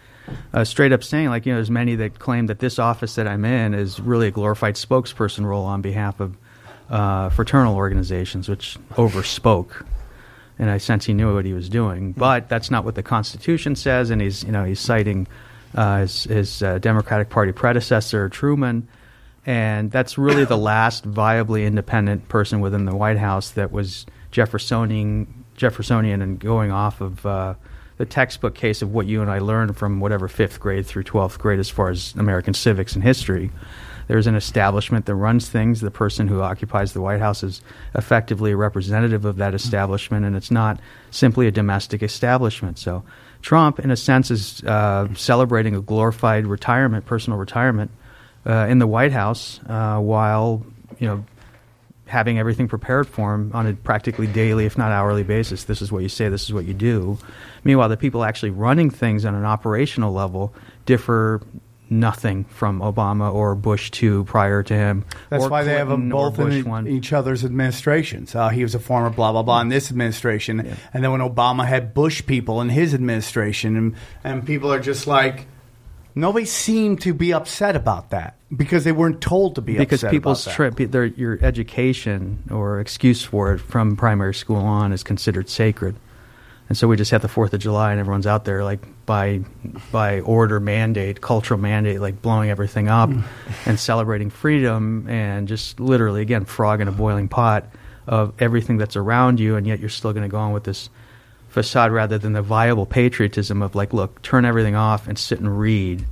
[0.52, 3.26] Uh, straight up saying like you know there's many that claim that this office that
[3.26, 6.36] I'm in is really a glorified spokesperson role on behalf of
[6.90, 9.84] uh, fraternal organizations, which overspoke
[10.58, 12.12] and I sense he knew what he was doing.
[12.12, 15.26] But that's not what the Constitution says, and he's you know he's citing
[15.74, 18.86] uh, his, his uh, Democratic Party predecessor Truman,
[19.44, 25.44] and that's really the last viably independent person within the White House that was Jeffersonian,
[25.56, 27.56] Jeffersonian, and going off of.
[27.98, 31.38] The textbook case of what you and I learned from whatever fifth grade through 12th
[31.38, 33.50] grade as far as American civics and history.
[34.08, 35.80] There's an establishment that runs things.
[35.80, 37.62] The person who occupies the White House is
[37.94, 42.78] effectively a representative of that establishment, and it's not simply a domestic establishment.
[42.78, 43.04] So,
[43.42, 47.90] Trump, in a sense, is uh, celebrating a glorified retirement, personal retirement,
[48.44, 50.64] uh, in the White House, uh, while
[50.98, 51.24] you know
[52.12, 55.64] having everything prepared for him on a practically daily, if not hourly basis.
[55.64, 56.28] This is what you say.
[56.28, 57.18] This is what you do.
[57.64, 61.40] Meanwhile, the people actually running things on an operational level differ
[61.88, 65.04] nothing from Obama or Bush two prior to him.
[65.30, 66.86] That's why they have them both in one.
[66.86, 68.34] each other's administrations.
[68.34, 70.60] Uh, he was a former blah blah blah in this administration,
[70.92, 75.06] and then when Obama had Bush people in his administration, and and people are just
[75.06, 75.46] like,
[76.14, 80.10] Nobody seemed to be upset about that because they weren't told to be because upset
[80.10, 85.48] people's trip, their your education or excuse for it from primary school on is considered
[85.48, 85.96] sacred,
[86.68, 89.40] and so we just had the Fourth of July and everyone's out there like by
[89.90, 93.10] by order mandate, cultural mandate, like blowing everything up
[93.66, 97.66] and celebrating freedom and just literally again frog in a boiling pot
[98.06, 100.90] of everything that's around you, and yet you're still going to go on with this
[101.52, 105.58] facade rather than the viable patriotism of like, look, turn everything off and sit and
[105.58, 106.02] read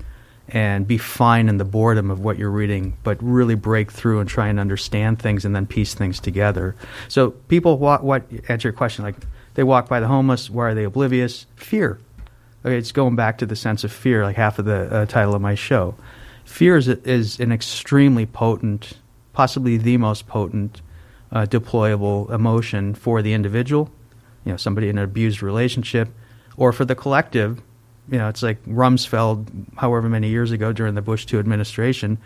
[0.48, 4.28] and be fine in the boredom of what you're reading, but really break through and
[4.28, 6.76] try and understand things and then piece things together.
[7.08, 9.14] So people walk, what answer your question like
[9.54, 10.50] they walk by the homeless.
[10.50, 11.46] Why are they oblivious?
[11.56, 11.98] Fear.
[12.64, 15.34] Okay, it's going back to the sense of fear, like half of the uh, title
[15.34, 15.94] of my show.
[16.44, 18.98] Fear is, is an extremely potent,
[19.32, 20.82] possibly the most potent,
[21.32, 23.90] uh, deployable emotion for the individual.
[24.44, 26.08] You know, somebody in an abused relationship,
[26.56, 27.60] or for the collective.
[28.10, 32.18] You know, it's like Rumsfeld, however many years ago during the Bush two administration,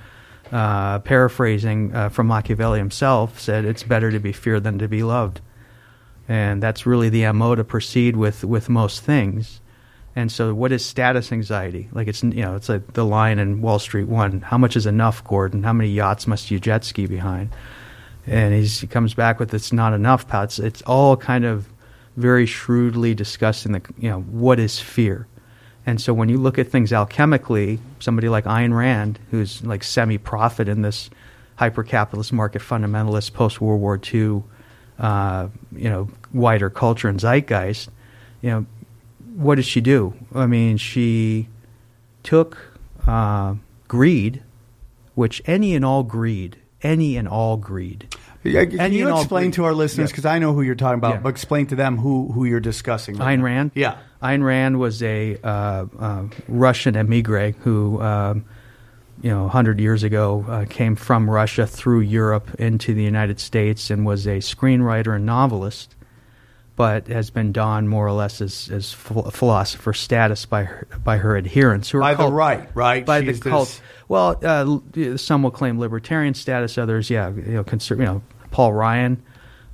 [0.50, 5.03] uh, paraphrasing uh, from Machiavelli himself, said it's better to be feared than to be
[5.03, 5.40] loved,
[6.29, 9.61] and that's really the mo to proceed with with most things.
[10.16, 11.88] And so, what is status anxiety?
[11.92, 14.87] Like it's you know, it's like the line in Wall Street One: How much is
[14.87, 15.64] enough, Gordon?
[15.64, 17.50] How many yachts must you jet ski behind?
[18.27, 20.44] And he comes back with it's not enough, pal.
[20.44, 21.66] It's, it's all kind of
[22.16, 25.27] very shrewdly discussing the you know what is fear.
[25.87, 30.66] And so when you look at things alchemically, somebody like Ayn Rand, who's like semi-prophet
[30.66, 31.11] in this
[31.57, 34.44] hyper-capitalist market fundamentalist post-World War II,
[34.98, 37.90] uh, you know, wider culture and zeitgeist,
[38.40, 38.66] you know,
[39.35, 40.14] what did she do?
[40.35, 41.48] I mean, she
[42.22, 44.42] took uh, greed,
[45.14, 48.14] which any and all greed, any and all greed.
[48.44, 50.12] Yeah, Can Any you and all explain to our listeners Yeah.
[50.12, 51.20] because I know who you're talking about, Yeah.
[51.20, 53.16] but explain to them who who you're discussing.
[53.16, 53.44] right Ayn now.
[53.44, 53.70] Rand.
[53.74, 53.96] Yeah.
[54.22, 58.44] Ayn Rand was a uh, uh, Russian emigre who, um,
[59.22, 63.90] you know, hundred years ago uh, came from Russia through Europe into the United States
[63.90, 65.94] and was a screenwriter and novelist,
[66.76, 71.16] but has been donned more or less as as ph- philosopher status by her, by
[71.18, 73.07] her adherents who are By the right, right?
[73.07, 73.68] by She's the cult.
[73.68, 76.76] this- Well, uh, some will claim libertarian status.
[76.76, 78.22] Others, yeah, you know, conser- you know,
[78.55, 79.21] Paul Ryan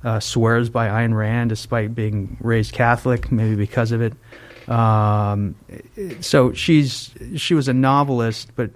[0.03, 4.13] uh, swears by Ayn Rand despite being raised Catholic, maybe because of it.
[4.67, 5.53] Um,
[6.19, 8.71] so she's she was a novelist, but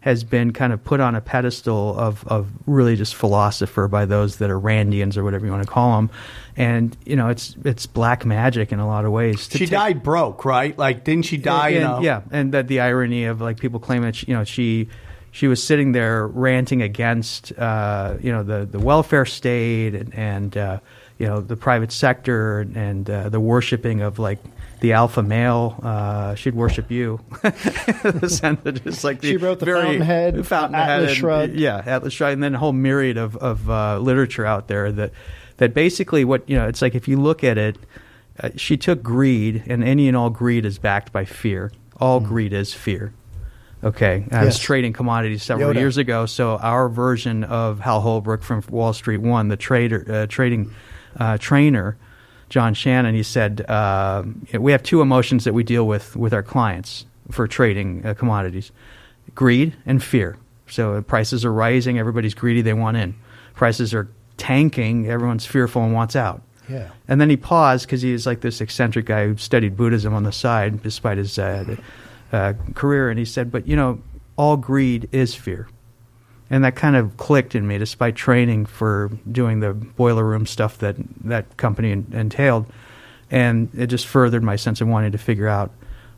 [0.00, 4.36] has been kind of put on a pedestal of, of really just philosopher by those
[4.36, 6.10] that are Randians or whatever you want to call them.
[6.56, 9.48] And you know, it's it's black magic in a lot of ways.
[9.50, 10.78] She take- died broke, right?
[10.78, 11.70] Like, didn't she die?
[11.70, 14.34] in and, a- yeah, and that the irony of like people claim that she, you
[14.34, 14.88] know she
[15.30, 20.56] she was sitting there ranting against uh, you know the the welfare state and, and
[20.56, 20.78] uh,
[21.18, 24.38] you know the private sector and uh, the worshiping of like
[24.80, 25.78] the alpha male.
[25.82, 27.18] Uh, she'd worship you.
[27.42, 31.54] the sense that it's like the She wrote the very Fountainhead, Fountainhead, Atlas and- Shrugged.
[31.56, 35.12] yeah, Atlas Shrugged, and then a whole myriad of of uh, literature out there that
[35.56, 37.76] that basically what you know it's like if you look at it,
[38.40, 41.72] uh, she took greed, and any and all greed is backed by fear.
[42.00, 43.12] All greed is fear.
[43.82, 45.78] Okay, I was trading commodities several Yoda.
[45.78, 50.26] years ago, so our version of Hal Holbrook from Wall Street One, the trader, uh,
[50.26, 50.74] trading
[51.16, 51.96] uh, trainer,
[52.48, 54.24] John Shannon, he said uh,
[54.58, 58.72] we have two emotions that we deal with with our clients for trading uh, commodities:
[59.34, 60.36] greed and fear.
[60.66, 63.14] So prices are rising, everybody's greedy, they want in.
[63.54, 66.42] Prices are tanking, everyone's fearful and wants out.
[66.68, 66.90] Yeah.
[67.06, 70.24] And then he paused because he is like this eccentric guy who studied Buddhism on
[70.24, 71.76] the side despite his uh,
[72.32, 73.10] uh, career.
[73.10, 74.00] And he said, But you know,
[74.36, 75.68] all greed is fear.
[76.50, 80.78] And that kind of clicked in me despite training for doing the boiler room stuff
[80.78, 82.66] that that company en- entailed.
[83.30, 85.70] And it just furthered my sense of wanting to figure out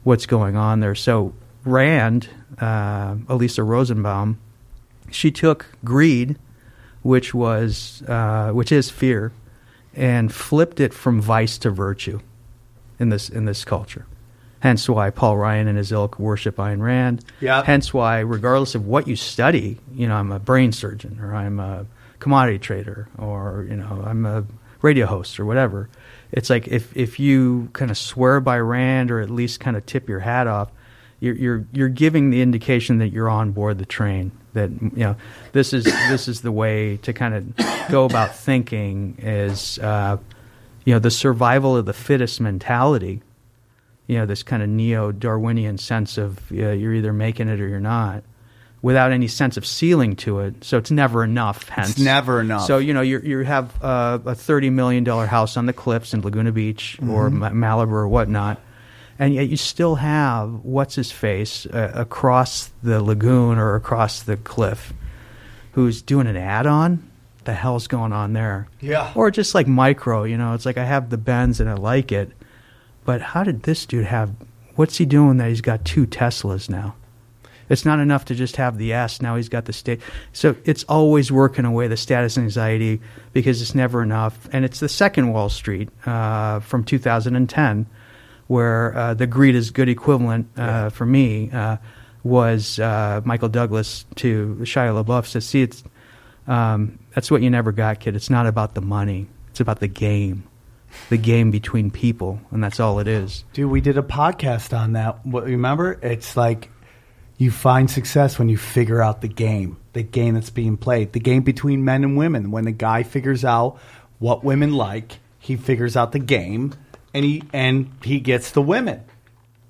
[0.04, 0.94] what's going on there.
[0.94, 4.38] So, Rand, uh, Alisa Rosenbaum,
[5.10, 6.36] she took greed,
[7.02, 9.32] which was uh, which is fear,
[9.94, 12.20] and flipped it from vice to virtue
[13.00, 14.06] in this in this culture.
[14.60, 17.24] Hence why Paul Ryan and his ilk worship Ayn Rand.
[17.40, 17.64] Yep.
[17.64, 21.58] Hence why, regardless of what you study, you know, I'm a brain surgeon or I'm
[21.58, 21.86] a
[22.18, 24.44] commodity trader or you know I'm a
[24.82, 25.88] radio host or whatever.
[26.30, 29.84] It's like if if you kind of swear by Rand or at least kind of
[29.86, 30.70] tip your hat off,
[31.18, 34.32] you're you're you're giving the indication that you're on board the train.
[34.52, 35.16] That you know
[35.52, 40.18] this is this is the way to kind of go about thinking is uh,
[40.84, 43.22] you know the survival of the fittest mentality.
[44.10, 47.68] You know this kind of neo Darwinian sense of uh, you're either making it or
[47.68, 48.24] you're not,
[48.82, 50.64] without any sense of ceiling to it.
[50.64, 51.68] So it's never enough.
[51.68, 52.66] Hence, never enough.
[52.66, 56.12] So you know you you have uh, a thirty million dollar house on the cliffs
[56.12, 57.56] in Laguna Beach or Mm-hmm.
[57.60, 58.58] Ma- Malibu or whatnot,
[59.16, 64.36] and yet you still have what's his face uh, across the lagoon or across the
[64.36, 64.92] cliff,
[65.72, 67.08] who's doing an add-on.
[67.44, 68.66] The hell's going on there?
[68.80, 69.12] Yeah.
[69.14, 72.10] Or just like micro, you know, it's like I have the Benz and I like
[72.12, 72.32] it,
[73.04, 74.34] but how did this dude have?
[74.76, 76.94] What's he doing that he's got two Teslas now?
[77.70, 79.22] It's not enough to just have the S.
[79.22, 80.00] Now he's got the state.
[80.32, 83.00] So it's always working away the status anxiety
[83.32, 84.48] because it's never enough.
[84.52, 87.86] And it's the second Wall Street uh, from 2010,
[88.48, 91.76] where uh, the greed is good equivalent uh, for me uh,
[92.24, 95.84] was uh, Michael Douglas to Shia LaBeouf says, "See, it's
[96.48, 98.16] um, that's what you never got, kid.
[98.16, 99.28] It's not about the money.
[99.50, 100.42] It's about the game."
[101.08, 103.44] The game between people, and that's all it is.
[103.52, 105.18] Dude, we did a podcast on that.
[105.24, 105.98] Remember?
[106.02, 106.70] It's like
[107.38, 111.20] you find success when you figure out the game, the game that's being played, the
[111.20, 112.50] game between men and women.
[112.50, 113.78] When the guy figures out
[114.18, 116.74] what women like, he figures out the game,
[117.14, 119.02] and he and he gets the women.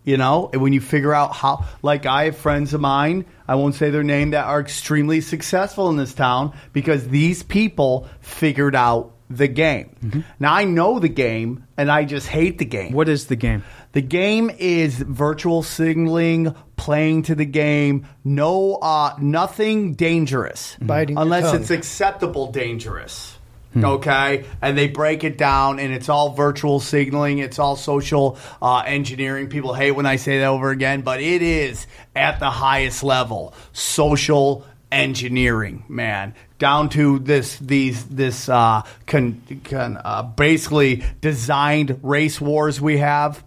[0.03, 3.55] You know, and when you figure out how, like I have friends of mine, I
[3.55, 8.75] won't say their name, that are extremely successful in this town because these people figured
[8.75, 10.25] out the game.
[10.39, 12.93] Now I know the game, and I just hate the game.
[12.93, 13.63] What is the game?
[13.93, 18.07] The game is virtual signaling, playing to the game.
[18.25, 21.63] No, uh, nothing dangerous, Biting unless tongue.
[21.63, 23.37] it's acceptable dangerous.
[23.77, 27.39] Okay, and they break it down, and it's all virtual signaling.
[27.39, 29.49] It's all social uh, engineering.
[29.49, 33.55] People hate when I say that over again, but it is at the highest level
[33.73, 36.35] social engineering, man.
[36.59, 43.43] Down to this, these, this, uh, con, con, uh, basically designed race wars we have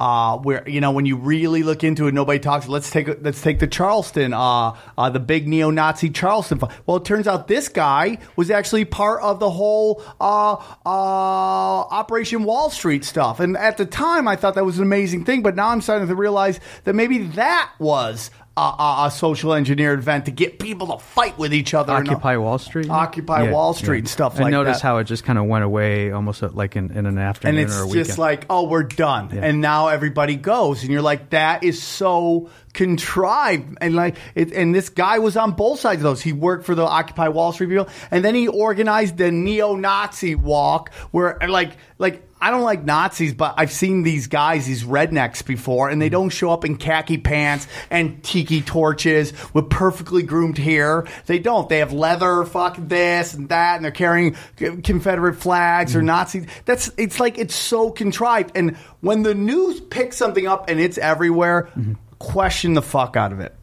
[0.00, 2.68] uh, where you know when you really look into it, nobody talks.
[2.68, 6.60] Let's take let's take the Charleston, uh, uh, the big neo-Nazi Charleston.
[6.86, 12.44] Well, it turns out this guy was actually part of the whole uh, uh, Operation
[12.44, 13.40] Wall Street stuff.
[13.40, 15.42] And at the time, I thought that was an amazing thing.
[15.42, 18.30] But now I'm starting to realize that maybe that was.
[18.58, 21.92] A, a, a social engineered event to get people to fight with each other.
[21.92, 22.90] Occupy Wall Street.
[22.90, 24.00] Occupy Yeah, Wall Street yeah.
[24.00, 24.82] and stuff and like notice that.
[24.82, 27.68] how it just kind of went away almost uh, like in, in an afternoon and
[27.68, 28.06] it's or a weekend.
[28.06, 32.50] just like, oh, we're done, and now everybody goes, and you're like, that is so
[32.72, 36.20] contrived, and like, it, and this guy was on both sides of those.
[36.20, 40.92] He worked for the Occupy Wall Street people, and then he organized the neo-Nazi walk,
[41.12, 42.24] where like, like.
[42.40, 46.12] I don't like Nazis, but I've seen these guys, these rednecks before, and they mm-hmm.
[46.12, 51.06] don't show up in khaki pants and tiki torches with perfectly groomed hair.
[51.26, 51.68] They don't.
[51.68, 56.06] They have leather, fuck this and that, and they're carrying Confederate flags or mm-hmm.
[56.06, 56.46] Nazis.
[56.64, 58.52] That's it's like it's so contrived.
[58.54, 61.94] And when the news picks something up and it's everywhere, mm-hmm.
[62.18, 63.54] question the fuck out of it.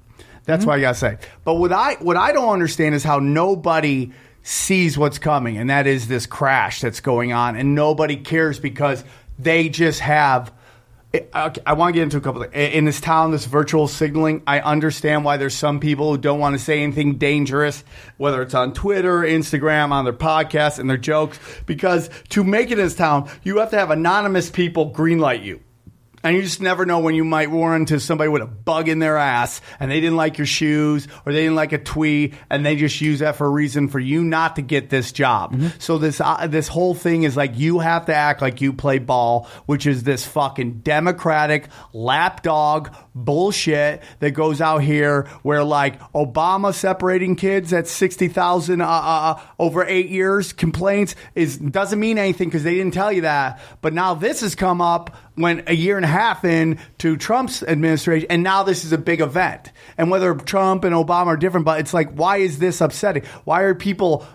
[0.45, 1.17] That's what I gotta say.
[1.43, 4.11] But what I what I don't understand is how nobody
[4.45, 9.03] sees what's coming, and that is this crash that's going on, and nobody cares because
[9.39, 10.53] they just have.
[11.15, 13.31] Eh, I, I want to get into a couple of in this town.
[13.31, 14.43] This virtual signaling.
[14.45, 17.83] I understand why there's some people who don't want to say anything dangerous,
[18.17, 21.39] whether it's on Twitter, Instagram, on their podcasts, and their jokes.
[21.65, 25.59] Because to make it in this town, you have to have anonymous people greenlight you.
[26.25, 28.97] And you just never know when you might run into somebody with a bug in
[28.97, 32.65] their ass and they didn't like your shoes or they didn't like a tweet and
[32.65, 35.55] they just use that for a reason for you not to get this job.
[35.77, 38.97] So this uh, this whole thing is like you have to act like you play
[38.97, 46.73] ball, which is this fucking democratic lapdog bullshit that goes out here where like Obama
[46.73, 52.63] separating kids at 60,000 uh, uh, over 8 years complaints is doesn't mean anything cuz
[52.63, 53.59] they didn't tell you that.
[53.81, 57.61] But now this has come up when a year and a half in to Trump's
[57.63, 59.71] administration, and now this is a big event.
[59.97, 63.23] And whether Trump and Obama are different, but it's like, why is this upsetting?
[63.43, 64.25] Why are people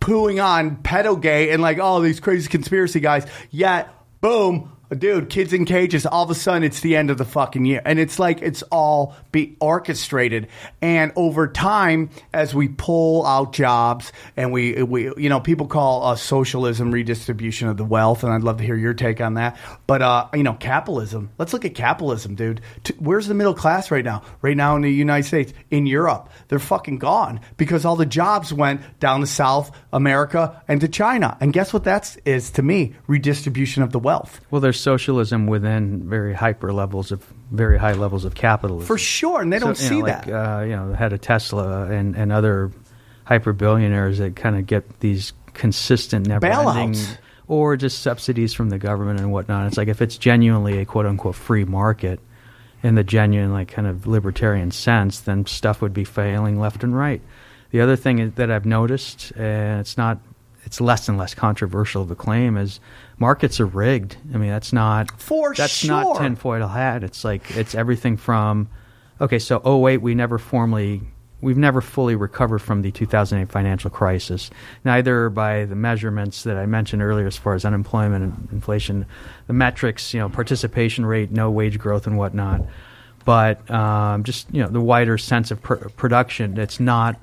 [0.00, 3.26] pooing on pedo gay and like, oh, these crazy conspiracy guys?
[3.50, 3.88] Yet,
[4.20, 6.06] boom, dude, kids in cages.
[6.06, 8.62] All of a sudden, it's the end of the fucking year, and it's like it's
[8.70, 10.48] all be orchestrated.
[10.80, 16.04] And over time, as we pull out jobs, and we we you know people call
[16.04, 19.58] uh, socialism redistribution of the wealth, and I'd love to hear your take on that.
[19.86, 21.30] But uh, you know, capitalism.
[21.38, 22.60] Let's look at capitalism, dude.
[22.84, 24.22] T- where's the middle class right now?
[24.42, 28.52] Right now in the United States, in Europe, they're fucking gone because all the jobs
[28.52, 31.36] went down to South America and to China.
[31.40, 32.94] And guess what that is to me?
[33.06, 34.40] Redistribution of the wealth.
[34.50, 38.86] well, there's socialism within very hyper levels of very high levels of capitalism.
[38.86, 40.32] For sure, and they don't So, see know, like, that.
[40.60, 42.70] Uh, you know, the head of Tesla and, and other
[43.24, 47.18] hyper billionaires that kind of get these consistent, never ending, Bailouts.
[47.46, 49.66] or just subsidies from the government and whatnot.
[49.66, 52.20] It's like if it's genuinely a quote unquote free market
[52.82, 56.96] in the genuine, like kind of libertarian sense, then stuff would be failing left and
[56.96, 57.20] right.
[57.70, 60.20] The other thing is- that I've noticed, and it's not
[60.68, 62.78] it's less and less controversial of a claim is
[63.18, 64.18] markets are rigged.
[64.34, 65.88] I mean, that's not For that's sure.
[65.88, 67.02] not tinfoil hat.
[67.02, 68.68] It's like it's everything from
[69.18, 71.00] okay, so 08 we never formally
[71.40, 74.50] we've never fully recovered from the 2008 financial crisis,
[74.84, 79.06] neither by the measurements that I mentioned earlier as far as unemployment and inflation,
[79.46, 82.60] the metrics, you know, participation rate, no wage growth and whatnot,
[83.24, 86.58] but um, just you know the wider sense of pr- production.
[86.58, 87.18] It's not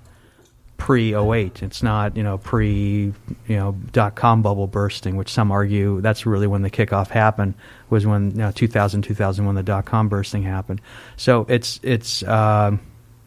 [0.78, 1.64] pre 08.
[1.64, 3.14] It's not, you know, pre,
[3.48, 7.54] you know, dot com bubble bursting, which some argue that's really when the kickoff happened,
[7.90, 10.82] was when, you know, 2000, 2001, the dot com bursting happened.
[11.18, 12.80] So it's, it's, um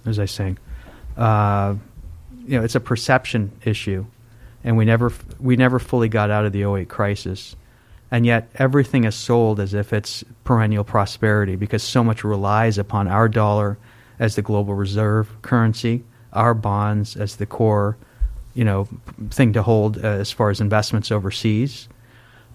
[0.09, 0.59] what was I saying?
[1.18, 1.74] Uh,
[2.46, 4.07] you know, it's a perception issue.
[4.64, 7.55] And we never, we never fully got out of the 08 crisis.
[8.11, 13.07] And yet everything is sold as if it's perennial prosperity because so much relies upon
[13.07, 13.76] our dollar
[14.18, 17.97] as the global reserve currency, our bonds as the core,
[18.55, 18.89] you know,
[19.31, 21.89] thing to hold uh, as far as investments overseas.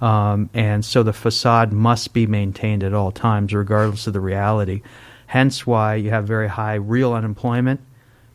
[0.01, 4.81] Um, and so the facade must be maintained at all times, regardless of the reality.
[5.27, 7.79] Hence why you have very high real unemployment,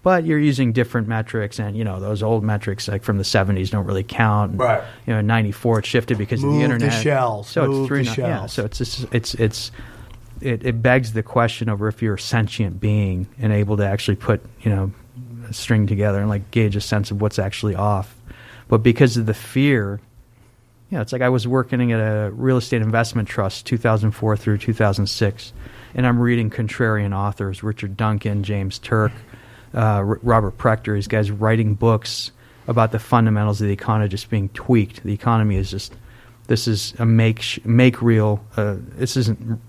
[0.02, 3.70] but you're using different metrics, and you know those old metrics like from the '70s
[3.70, 4.52] don't really count.
[4.52, 4.82] And, Right.
[5.06, 7.02] You know, '94 it shifted because of Move the the internet.
[7.02, 8.02] shells, So move it's three.
[8.04, 8.46] the nu- Yeah.
[8.46, 9.70] So it's it's it's it's
[10.40, 14.16] it, it begs the question over if you're a sentient being and able to actually
[14.16, 14.90] put you know
[15.52, 18.14] string together and like gauge a sense of what's actually off.
[18.68, 20.00] But because of the fear,
[20.90, 24.58] you know, it's like I was working at a real estate investment trust 2004 through
[24.58, 25.52] 2006,
[25.94, 29.12] and I'm reading contrarian authors Richard Duncan, James Turk,
[29.74, 32.32] uh, R- Robert Prechter, these guys writing books
[32.66, 35.02] about the fundamentals of the economy just being tweaked.
[35.02, 35.94] The economy is just
[36.46, 38.44] this is a make sh- make real.
[38.56, 39.60] Uh, this isn't.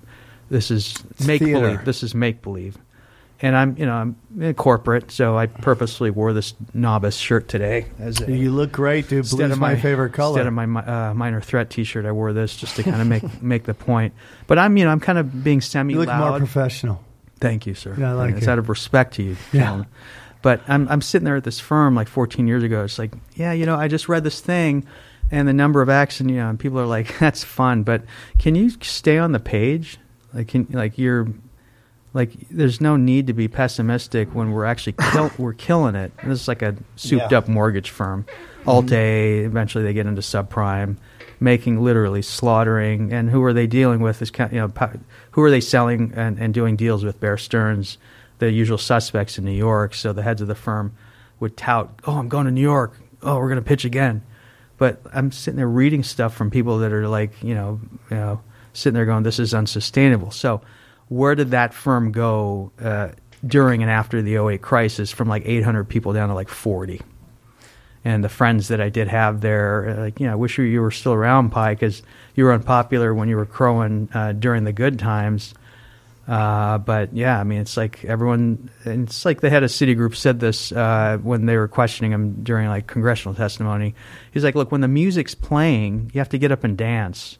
[0.50, 1.86] This is make believe.
[1.86, 2.78] This is make believe.
[3.42, 7.86] And I'm, you know, I'm in corporate, so I purposely wore this novice shirt today
[7.98, 9.30] as a, You look great, dude.
[9.30, 10.40] Blue's of my, favorite color.
[10.42, 13.42] Instead of my uh, minor threat T-shirt, I wore this just to kind of make
[13.42, 14.14] make the point.
[14.48, 15.94] But I'm, you know, I'm kind of being semi.
[15.94, 17.02] You look more professional.
[17.40, 17.96] Thank you, sir.
[17.98, 18.50] Yeah, I like it's it.
[18.50, 19.62] out of respect to you, Yeah.
[19.62, 19.88] gentlemen.
[20.42, 22.84] But I'm I'm sitting there at this firm like 14 years ago.
[22.84, 24.86] It's like, yeah, you know, I just read this thing,
[25.32, 28.04] and the number of acts, and you know, and people are like, that's fun, but
[28.38, 29.98] can you stay on the page?
[30.34, 31.28] Like, can like you're
[32.14, 36.12] like there's no need to be pessimistic when we're actually kill, we're killing it.
[36.24, 37.38] This is like a souped Yeah.
[37.40, 38.24] up mortgage firm.
[38.24, 38.70] Mm-hmm.
[38.70, 40.98] Alt A, eventually they get into subprime,
[41.40, 43.14] making literally slaughtering.
[43.14, 44.22] And who are they dealing with?
[44.22, 44.72] Is kind- you know
[45.32, 47.20] who are they selling and, and doing deals with?
[47.20, 47.98] Bear Stearns,
[48.40, 49.94] the usual suspects in New York.
[49.94, 50.94] So the heads of the firm
[51.40, 52.98] would tout, "Oh, I'm going to New York.
[53.22, 54.24] Oh, we're going to pitch again."
[54.78, 57.80] But I'm sitting there reading stuff from people that are like, you know,
[58.10, 58.42] you know,
[58.74, 60.62] sitting there going, "This is unsustainable." So,
[61.10, 63.10] where did that firm go uh,
[63.46, 67.02] during and after the 08 crisis from like 800 people down to like 40?
[68.06, 70.82] And the friends that I did have there, uh, like, you know, I wish you-
[70.82, 72.02] were still around, Pi, because
[72.34, 75.54] you were unpopular when you were crowing uh, during the good times.
[76.26, 80.40] Uh, but yeah, I mean, it's like everyone, it's like the head of Citigroup said
[80.40, 83.96] this uh, when they were questioning him during like congressional testimony.
[84.32, 87.40] He's like, look, when the music's playing, you have to get up and dance.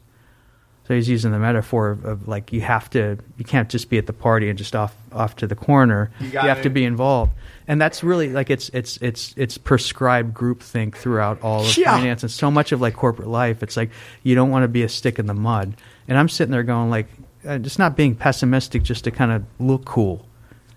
[0.90, 3.98] So he's using the metaphor of, of like you have to, you can't just be
[3.98, 6.10] at the party and just off off to the corner.
[6.18, 7.30] You, gotta- have to be involved,
[7.68, 11.96] and that's really like it's it's it's it's prescribed groupthink throughout all of Yeah.
[11.96, 13.62] finance and so much of like corporate life.
[13.62, 13.90] It's like
[14.24, 15.74] you don't want to be a stick in the mud.
[16.08, 17.06] And I'm sitting there going like,
[17.46, 20.26] uh, just not being pessimistic just to kind of look cool,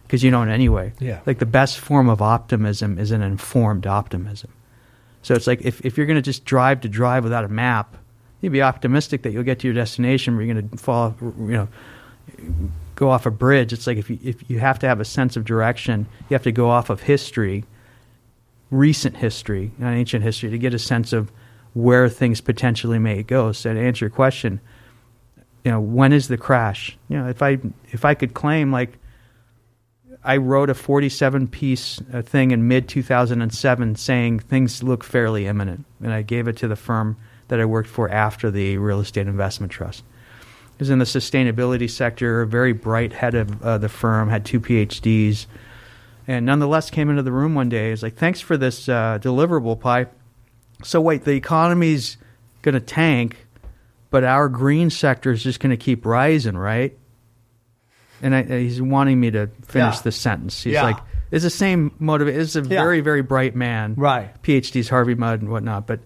[0.03, 0.93] because you don't anyway.
[0.99, 1.21] Yeah.
[1.25, 4.51] Like the best form of optimism is an informed optimism.
[5.23, 7.95] So it's like if, if you're going to just drive to drive without a map,
[8.43, 11.53] you'd be optimistic that you'll get to your destination where you're going to fall, you
[11.53, 11.67] know,
[12.95, 13.71] go off a bridge.
[13.71, 16.43] It's like if you, if you have to have a sense of direction, you have
[16.43, 17.63] to go off of history,
[18.69, 21.31] recent history, not ancient history, to get a sense of
[21.73, 23.53] where things potentially may go.
[23.53, 24.59] So to answer your question,
[25.63, 26.97] you know, when is the crash?
[27.07, 27.59] You know, if I
[27.93, 28.99] if I could claim like
[30.21, 35.85] I wrote a 47 piece uh, thing in mid 2007 saying things look fairly imminent,
[36.01, 37.15] and I gave it to the firm
[37.49, 40.03] that I worked for after the real estate investment trust.
[40.75, 44.43] It was in the sustainability sector, a very bright head of uh, the firm, had
[44.45, 45.45] two PhDs,
[46.27, 47.91] and nonetheless came into the room one day.
[47.91, 50.07] He's like, "Thanks for this uh, deliverable, Pi.
[50.83, 52.17] So wait, the economy's
[52.63, 53.45] going to tank,
[54.09, 56.97] but our green sector is just going to keep rising, right?"
[58.21, 60.01] And I, he's wanting me to finish Yeah.
[60.01, 60.63] the sentence.
[60.63, 60.83] He's Yeah.
[60.83, 60.97] like,
[61.29, 62.27] "It's the same motive.
[62.29, 62.67] It's a Yeah.
[62.81, 64.31] very, very bright man, Right.
[64.43, 65.99] PhDs, Harvey Mudd, and whatnot." But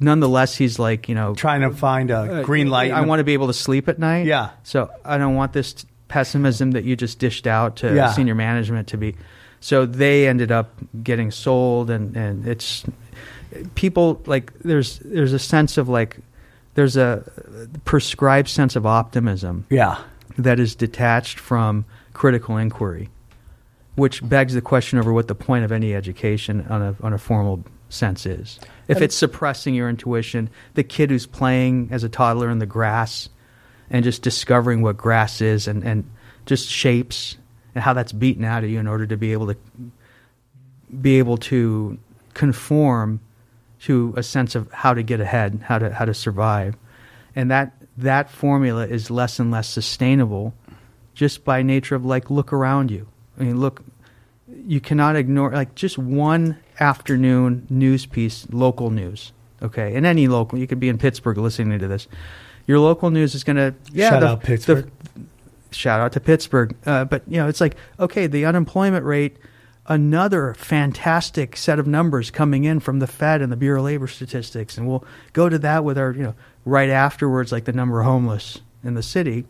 [0.00, 2.92] nonetheless, he's like, you know, Trying to find a uh, green light.
[2.92, 4.26] I want to be able to sleep at night.
[4.26, 4.50] Yeah.
[4.62, 8.12] So I don't want this pessimism that you just dished out to Yeah.
[8.12, 9.14] senior management to be.
[9.60, 10.70] So they ended up
[11.02, 12.84] getting sold, and and it's
[13.74, 16.18] people like there's there's a sense of like
[16.74, 17.24] there's a
[17.84, 19.98] prescribed sense of optimism Yeah.
[20.38, 23.08] that is detached from critical inquiry,
[23.96, 27.18] which begs the question over what the point of any education on a on a
[27.18, 28.60] formal sense is.
[28.88, 33.28] If it's suppressing your intuition, the kid who's playing as a toddler in the grass
[33.90, 36.10] and just discovering what grass is and, and
[36.46, 37.36] just shapes
[37.74, 39.56] and how that's beaten out of you in order to be able to
[41.00, 41.98] be able to
[42.32, 43.20] conform
[43.80, 46.76] to a sense of how to get ahead, how to how to survive,
[47.36, 50.54] and that that formula is less and less sustainable,
[51.14, 53.06] just by nature of like look around you.
[53.38, 53.84] I mean, look,
[54.50, 59.32] you cannot ignore like just one afternoon news piece, local news.
[59.60, 62.06] Okay, and any local, you could be in Pittsburgh listening to this.
[62.66, 64.90] Your local news is going to yeah, Shout the- out Pittsburgh.
[65.14, 65.22] the-
[65.76, 66.76] shout out to Pittsburgh.
[66.86, 69.36] Uh, but you know, it's like okay, the unemployment rate,
[69.86, 74.06] another fantastic set of numbers coming in from the Fed and the Bureau of Labor
[74.06, 76.34] Statistics, and we'll go to that with our you know
[76.64, 79.44] right afterwards, like the number of homeless in the city.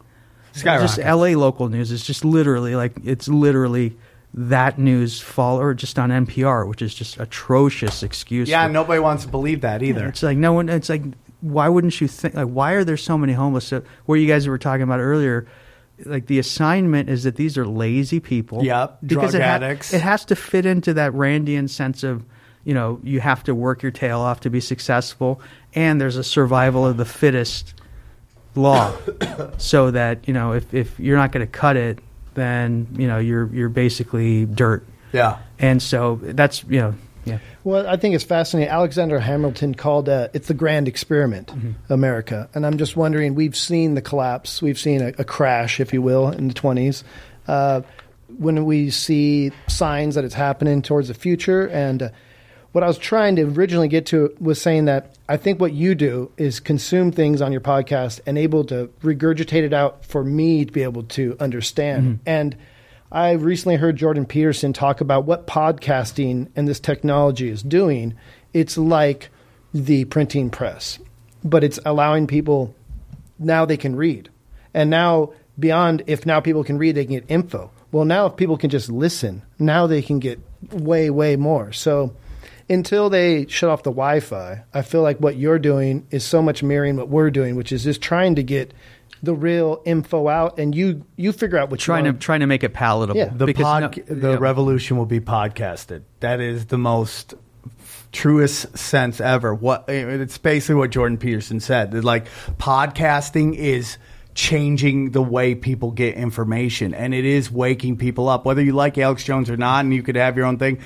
[0.52, 0.86] Skyrocket.
[0.88, 1.34] Just L.A.
[1.34, 3.96] local news is just literally like it's literally
[4.34, 8.48] that news fall or just on NPR, which is just atrocious excuse.
[8.48, 10.06] Yeah, for- nobody wants to believe that either.
[10.06, 10.68] it's like no one.
[10.68, 11.02] It's like
[11.40, 12.34] why wouldn't you think?
[12.34, 13.66] Like why are there so many homeless?
[13.66, 15.46] So, where you guys were talking about earlier,
[16.04, 18.64] like the assignment is that these are lazy people.
[18.64, 19.92] Yep, because drug it ha- addicts.
[19.94, 22.24] it has to fit into that Randian sense of
[22.64, 25.40] you know you have to work your tail off to be successful,
[25.74, 27.74] and there's a survival of the fittest
[28.54, 28.92] law,
[29.58, 32.00] so that you know if if you're not going to cut it,
[32.38, 34.86] then you know you're you're basically dirt.
[35.12, 35.38] yeah.
[35.58, 36.94] And so that's you know
[37.28, 37.38] yeah.
[37.64, 38.70] Well, I think it's fascinating.
[38.70, 41.52] Alexander Hamilton called uh, it's the grand experiment,
[41.88, 43.34] America, and I'm just wondering.
[43.34, 44.62] We've seen the collapse.
[44.62, 47.02] We've seen a, a crash, if you will, in the 20s.
[47.46, 47.82] Uh,
[48.38, 52.08] when we see signs that it's happening towards the future, and uh,
[52.78, 55.96] what I was trying to originally get to was saying that I think what you
[55.96, 60.64] do is consume things on your podcast and able to regurgitate it out for me
[60.64, 62.04] to be able to understand.
[62.04, 62.22] Mm-hmm.
[62.24, 62.56] And
[63.10, 68.14] I recently heard Jordan Peterson talk about what podcasting and this technology is doing.
[68.52, 69.30] It's like
[69.74, 71.00] the printing press,
[71.42, 72.76] but it's allowing people
[73.40, 74.30] now they can read.
[74.72, 77.72] And now, beyond if now people can read, they can get info.
[77.90, 80.38] Well, now if people can just listen, now they can get
[80.70, 81.72] way, way more.
[81.72, 82.14] So
[82.70, 86.42] until they shut off the Wi Fi, I feel like what you're doing is so
[86.42, 88.72] much mirroring what we're doing, which is just trying to get
[89.22, 92.46] the real info out and you you figure out what Trying you to trying to
[92.46, 93.18] make it palatable.
[93.18, 93.30] Yeah.
[93.32, 94.36] The Because, pod, you know, the yeah.
[94.38, 96.02] revolution will be podcasted.
[96.20, 97.34] That is the most
[98.12, 99.54] truest sense ever.
[99.54, 101.92] What it's basically what Jordan Peterson said.
[101.92, 103.98] That, Like podcasting is
[104.34, 108.44] changing the way people get information, and it is waking people up.
[108.44, 110.78] Whether you like Alex Jones or not, and you could have your own thing.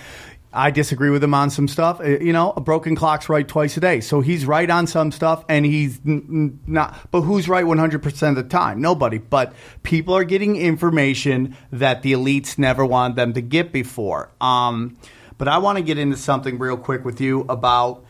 [0.54, 2.00] I disagree with him on some stuff.
[2.00, 4.00] Uh, You know, a broken clock's right twice a day.
[4.00, 7.10] So he's right on some stuff, and he's not.
[7.10, 8.80] But who's right 100% of the time?
[8.80, 9.18] Nobody.
[9.18, 14.30] But people are getting information that the elites never wanted them to get before.
[14.40, 14.96] Um,
[15.38, 18.04] but I want to get into something real quick with you about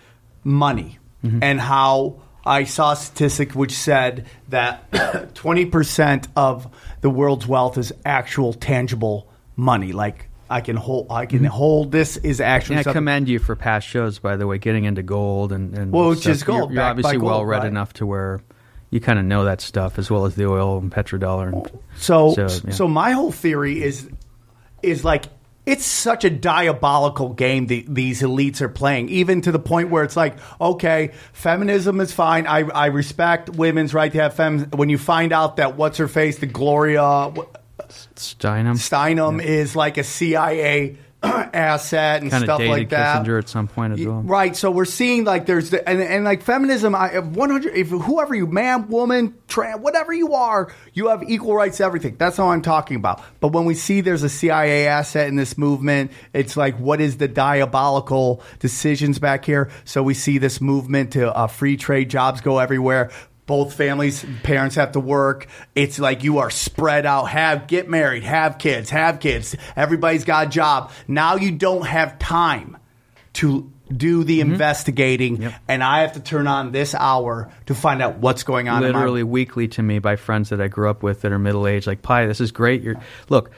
[0.44, 0.98] money
[1.40, 4.90] and how I saw a statistic which said that
[5.34, 6.66] 20% of
[7.00, 9.92] the world's wealth is actual tangible money.
[9.92, 11.06] Like, I can hold.
[11.10, 11.46] I can mm-hmm.
[11.46, 11.92] hold.
[11.92, 12.74] This is actually.
[12.74, 15.76] And I something- commend you for past shows, by the way, getting into gold and,
[15.76, 17.68] and Well, which is gold, You're, you're obviously gold, well read right?
[17.68, 18.40] enough to where
[18.90, 21.52] you kind of know that stuff as well as the oil and petrodollar.
[21.52, 24.08] And, So, So, so, my whole theory is,
[24.82, 25.24] is like
[25.64, 30.02] it's such a diabolical game the, these elites are playing, even to the point where
[30.02, 32.46] it's like, okay, feminism is fine.
[32.46, 34.66] I, I respect women's right to have fem.
[34.70, 37.32] When you find out that what's her face, the Gloria
[37.88, 43.24] Steinem Steinem is like a CIA asset and kind of stuff like that.
[43.24, 44.22] Kissinger at some point as well.
[44.22, 44.56] Right.
[44.56, 46.96] So we're seeing like there's the, and, and like feminism.
[46.96, 47.76] I 100.
[47.76, 52.16] If whoever you, man, woman, trans, whatever you are, you have equal rights to everything.
[52.18, 53.22] That's all I'm talking about.
[53.38, 57.18] But when we see there's a CIA asset in this movement, it's like what is
[57.18, 59.70] the diabolical decisions back here?
[59.84, 63.12] So we see this movement to uh, free trade, jobs go everywhere.
[63.46, 65.48] Both families, parents have to work.
[65.74, 67.24] It's like you are spread out.
[67.24, 69.56] Have get married, have kids, have kids.
[69.76, 70.92] Everybody's got a job.
[71.08, 72.76] Now you don't have time
[73.34, 74.52] to do the Mm-hmm.
[74.52, 78.84] investigating, and I have to turn on this hour to find out what's going on.
[78.84, 81.38] in my- literally weekly to me by friends that I grew up with that are
[81.38, 81.86] middle aged.
[81.86, 82.82] Like, Pi, this is great.
[82.82, 82.96] You're
[83.28, 83.50] look,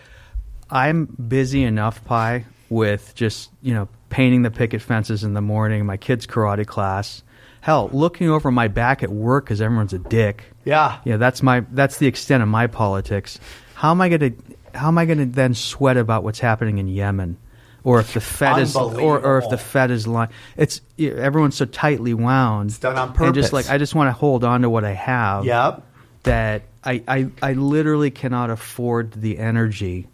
[0.70, 5.84] I'm busy enough, Pi, with just you know painting the picket fences in the morning,
[5.86, 7.22] my kids' karate class.
[7.64, 10.44] Hell, looking over my back at work because everyone's a dick.
[10.66, 10.98] Yeah.
[11.06, 11.16] yeah.
[11.16, 13.40] That's my that's the extent of my politics.
[13.74, 14.32] How am I gonna
[14.74, 17.38] how am I gonna then sweat about what's happening in Yemen?
[17.84, 20.30] or if the Fed is, or, or if the Fed is lying.
[20.56, 22.70] It's everyone's so tightly wound.
[22.70, 23.26] It's done on purpose.
[23.26, 25.44] And just like I just want to hold on to what I have.
[25.44, 25.82] Yep.
[26.22, 30.08] That I, I, I literally cannot afford the energy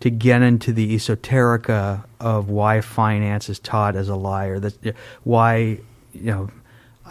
[0.00, 4.58] to get into the esoterica of why finance is taught as a liar.
[4.58, 5.78] That why
[6.12, 6.50] you know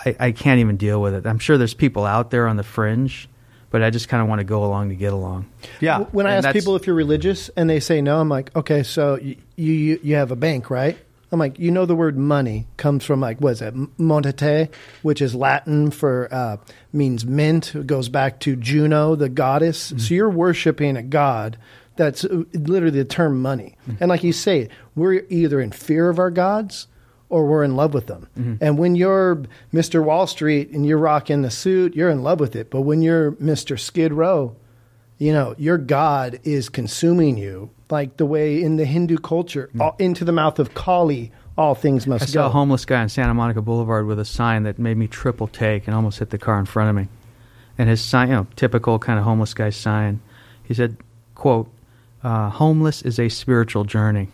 [0.06, 1.26] I, I can't even deal with it.
[1.26, 3.28] I'm sure there's people out there on the fringe,
[3.70, 5.46] but I just kind of want to go along to get along.
[5.80, 6.00] Yeah.
[6.12, 8.56] When I And ask that's- people if you're religious and they say no, I'm like,
[8.56, 10.98] okay, so you you, you have a bank, right?
[11.32, 14.68] I'm like, you know, the word money comes from like, what is that, moneta,
[15.04, 16.58] which is Latin for uh,
[16.92, 17.76] means mint.
[17.76, 19.94] It goes back to Juno, the goddess.
[19.98, 21.58] So you're worshiping a god.
[21.98, 23.76] That's uh, literally the term money.
[24.00, 26.88] And like you say, we're either in fear of our gods
[27.30, 28.28] or we're in love with them.
[28.60, 30.04] And when you're Mr.
[30.04, 32.70] Wall Street and you're rocking the suit, you're in love with it.
[32.72, 33.80] But when you're Mr.
[33.80, 34.56] Skid Row,
[35.20, 39.96] you know, your God is consuming you, like the way in the Hindu culture, all,
[40.00, 42.46] into the mouth of Kali, all things I must saw go.
[42.48, 45.88] a homeless guy on Santa Monica Boulevard with a sign that made me triple take
[45.88, 47.10] and almost hit the car in front of me.
[47.78, 50.22] And his sign, you know, typical kind of homeless guy sign,
[50.64, 50.98] he said,
[51.36, 51.70] "quote
[52.24, 54.30] uh, Homeless is a spiritual journey."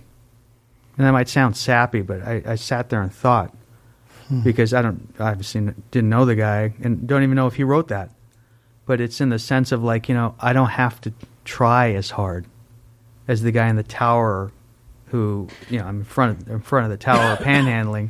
[0.98, 3.54] And that might sound sappy, but I, I sat there and thought
[4.44, 7.64] because I don't, I obviously didn't know the guy and don't even know if he
[7.64, 8.12] wrote that.
[8.86, 12.12] But it's in the sense of like, you know, I don't have to try as
[12.12, 12.46] hard
[13.28, 14.52] as the guy in the tower
[15.08, 18.10] who you know I'm in front of in front of the tower of panhandling,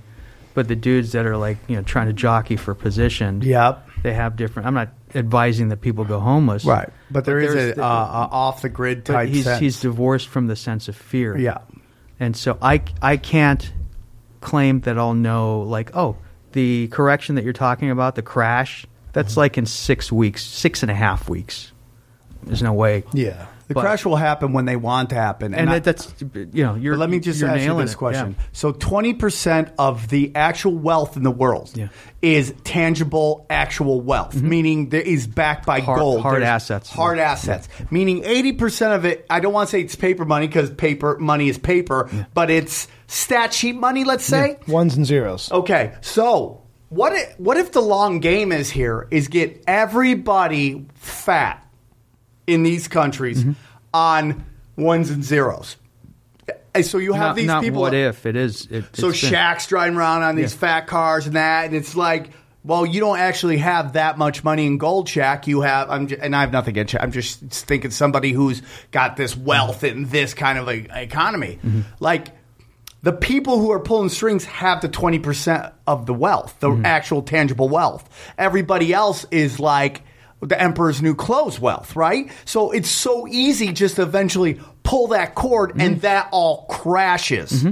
[0.53, 3.89] but the dudes that are like you know trying to jockey for position, Yep.
[4.03, 4.67] they have different.
[4.67, 6.89] I'm not advising that people go homeless, Right.
[7.11, 9.59] But there is there's a the- uh, off the grid type he's sense.
[9.59, 11.37] he's divorced from the sense of fear.
[11.37, 11.59] yeah.
[12.19, 13.71] And so I I can't
[14.41, 16.17] claim that I'll know like oh
[16.53, 19.39] the correction that you're talking about the crash that's Mm-hmm.
[19.39, 21.71] like in six weeks six and a half weeks.
[22.43, 23.03] There's no way.
[23.13, 23.47] yeah.
[23.67, 25.53] The But- crash will happen when they want to happen.
[25.55, 26.13] And, I- that, that's
[26.53, 26.95] you know you're.
[26.97, 27.97] Let me just ask you this it.
[27.97, 28.35] question.
[28.37, 28.45] Yeah.
[28.53, 31.87] So, 20% of the actual wealth in the world Yeah.
[32.21, 35.85] is tangible, actual wealth, meaning there is backed by Mm-hmm.
[35.85, 36.21] Hard- gold.
[36.21, 36.89] hard There's assets.
[36.91, 37.67] Hard assets.
[37.89, 41.49] Meaning 80% of it, I don't want to say it's paper money because paper money
[41.49, 44.57] is paper, but it's stat sheet money, let's say.
[44.67, 45.51] Ones and zeros.
[45.51, 51.64] Okay, so what if, what if the long game is here is get everybody fat
[52.47, 53.51] in these countries Mm-hmm.
[53.93, 55.77] on ones and zeros?
[56.73, 57.81] And So you have not, these not people.
[57.81, 58.67] what if it is.
[58.69, 60.59] It, so it's been- Shaq's driving around on these Yeah.
[60.59, 62.31] fat cars and that, and it's like,
[62.65, 65.47] well, you don't actually have that much money in gold, Shaq.
[65.47, 67.03] You have, I'm, j- and I have nothing against Shaq.
[67.03, 71.81] I'm just thinking somebody who's got this wealth in this kind of a economy, Mm-hmm.
[71.99, 72.29] like.
[73.03, 76.87] The people who are pulling strings have the 20% of the wealth, the Mm-hmm.
[76.87, 78.09] actual tangible wealth.
[78.35, 80.01] Everybody else is like
[80.41, 82.29] the emperor's new clothes wealth, right?
[82.45, 85.81] So it's so easy just to eventually pull that cord Mm-hmm.
[85.81, 87.65] and that all crashes.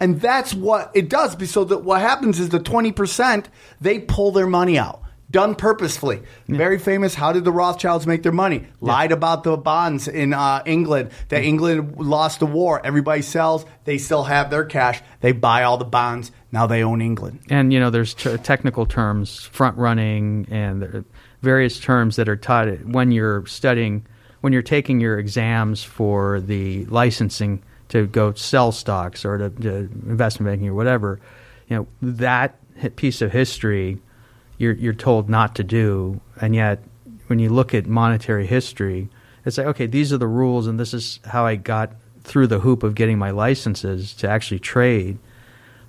[0.00, 1.50] And that's what it does.
[1.50, 3.46] So that what happens is the 20%,
[3.80, 5.00] they pull their money out.
[5.30, 6.22] Done purposefully.
[6.46, 7.14] Very famous.
[7.14, 8.66] How did the Rothschilds make their money?
[8.80, 11.10] Lied about the bonds in uh, England.
[11.30, 12.80] That England lost the war.
[12.84, 13.64] Everybody sells.
[13.84, 15.00] They still have their cash.
[15.22, 16.30] They buy all the bonds.
[16.52, 17.40] Now they own England.
[17.50, 21.04] and you know there's t- technical terms, front running, and are
[21.44, 24.04] various terms that are taught when you're studying,
[24.40, 29.76] when you're taking your exams for the licensing to go sell stocks or to, to
[30.06, 31.20] investment banking or whatever.
[31.68, 32.56] You know that
[32.96, 34.00] piece of history
[34.58, 36.82] you're you're told not to do, and yet
[37.26, 39.08] when you look at monetary history,
[39.44, 41.92] it's like okay, these are the rules, and this is how I got
[42.22, 45.18] through the hoop of getting my licenses to actually trade.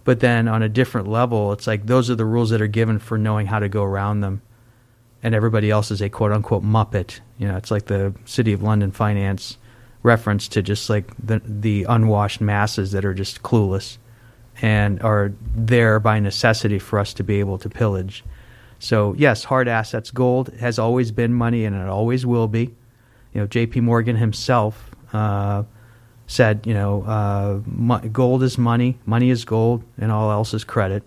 [0.03, 2.99] But then on a different level, it's like those are the rules that are given
[2.99, 4.41] for knowing how to go around them.
[5.25, 7.19] And everybody else is a quote unquote muppet.
[7.39, 9.57] You know, it's like the City of London finance
[10.03, 13.97] reference to just like the the unwashed masses that are just clueless
[14.61, 18.23] and are there by necessity for us to be able to pillage.
[18.77, 22.75] So yes, hard assets, gold has always been money, and it always will be.
[23.33, 23.81] You know, J.P.
[23.81, 25.63] Morgan himself uh,
[26.27, 30.63] said, you know, uh, mo- gold is money, money is gold, and all else is
[30.63, 31.03] credit.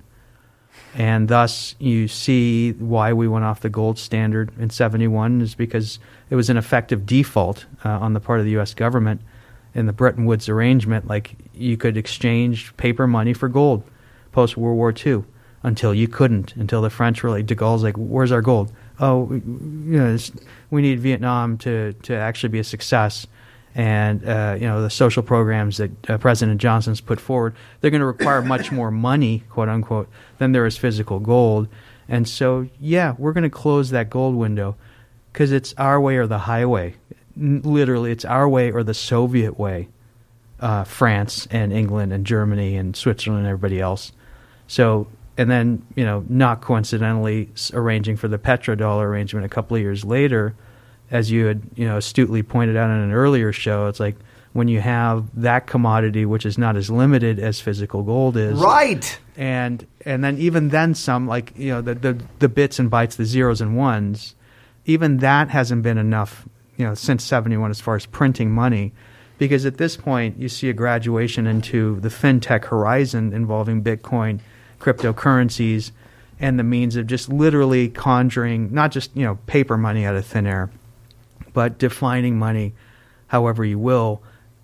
[0.98, 6.00] And thus, you see why we went off the gold standard in 71 is because
[6.28, 8.74] it was an effective default uh, on the part of the U.S.
[8.74, 9.20] government
[9.76, 11.06] in the Bretton Woods arrangement.
[11.06, 13.84] Like, you could exchange paper money for gold
[14.32, 15.22] post World War II
[15.62, 18.72] until you couldn't, until the French like, de Gaulle's like, where's our gold?
[18.98, 19.40] Oh, you
[19.98, 20.18] know,
[20.70, 23.24] we need Vietnam to, to actually be a success
[23.74, 28.00] and uh, you know the social programs that uh, President Johnson's put forward, they're going
[28.00, 30.08] to require much more money, quote unquote,
[30.38, 31.68] than there is physical gold.
[32.08, 34.76] And so, yeah, we're going to close that gold window
[35.32, 36.94] because it's our way or the highway.
[37.36, 39.88] N- Literally, it's our way or the Soviet way.
[40.60, 44.10] uh, France and England and Germany and Switzerland and everybody else.
[44.66, 45.06] So,
[45.36, 50.04] and then you know, not coincidentally, arranging for the petrodollar arrangement a couple of years
[50.04, 50.54] later,
[51.10, 54.16] as you had you know astutely pointed out in an earlier show, it's like
[54.52, 59.18] when you have that commodity, which is not as limited as physical gold is, Right.
[59.36, 63.16] and and then even then some like you know the the, the bits and bytes
[63.16, 64.34] the zeros and ones
[64.86, 68.92] even that hasn't been enough you know since 71 as far as printing money
[69.36, 74.40] because at this point you see a graduation into the fintech horizon involving bitcoin
[74.80, 75.92] cryptocurrencies
[76.40, 80.24] and the means of just literally conjuring not just you know paper money out of
[80.26, 80.70] thin air
[81.58, 82.68] but defining money
[83.26, 84.10] however you will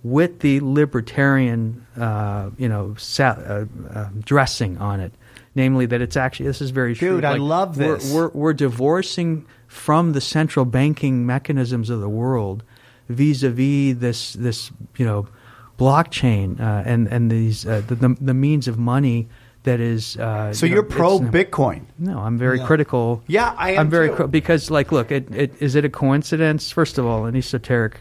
[0.05, 3.65] with the libertarian uh, you know sa- uh,
[3.99, 5.13] uh, dressing on it
[5.57, 8.13] namely that it's actually this is very true Dude, I love we're- this.
[8.15, 12.63] we're, we're divorcing from the central banking mechanisms of the world
[13.09, 15.27] vis-a-vis this this you know
[15.79, 19.29] blockchain uh, and and these uh, the, the the means of money
[19.65, 21.83] that is uh, So you you're know, pro Bitcoin.
[21.99, 23.23] no, I'm very critical.
[23.27, 26.71] Yeah, I am I'm very cri- because, like, look, it, it, is it a coincidence?
[26.71, 28.01] First of all, in esoteric,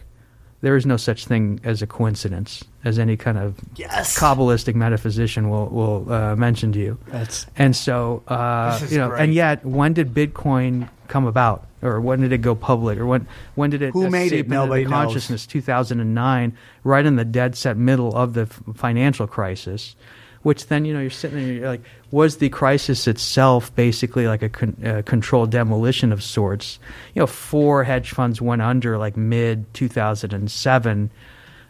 [0.60, 4.18] there is no such thing as a coincidence, as any kind of Yes.
[4.18, 6.98] kabbalistic metaphysician will will uh, mention to you.
[7.08, 9.22] That's And so, uh, you know, great.
[9.22, 13.26] and yet, when did Bitcoin come about, or when did it go public, or when
[13.56, 14.30] when did it Who made it?
[14.30, 14.90] seep into Nobody knows.
[14.92, 15.46] consciousness?
[15.46, 19.96] 2009, right in the dead set middle of the f- financial crisis.
[20.44, 24.42] Which then you know you're sitting there, you're like, was the crisis itself basically like
[24.42, 26.78] a con- uh, controlled demolition of sorts?
[27.14, 31.10] You know, four hedge funds went under like mid 2007,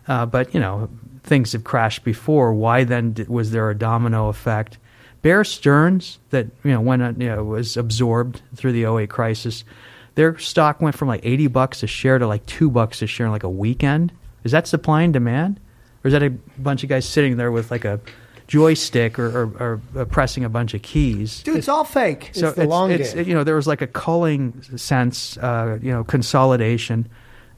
[0.09, 0.91] uh, but you know
[1.23, 2.53] things have crashed before.
[2.53, 4.79] Why then did, was there a domino effect?
[5.23, 9.65] Bear Stearns, that you know when you know was absorbed through the 08 crisis,
[10.17, 13.27] their stock went from like 80 bucks a share to like two bucks a share
[13.27, 14.13] in like a weekend.
[14.45, 15.61] Is that supply and demand,
[16.05, 18.01] or is that a bunch of guys sitting there with like a
[18.47, 21.43] joystick or, or, or uh, pressing a bunch of keys?
[21.43, 21.57] dude.
[21.57, 22.31] It's all fake.
[22.35, 23.29] It's the long it's, game.
[23.29, 27.09] you know, there was like a culling sense, uh, you know, consolidation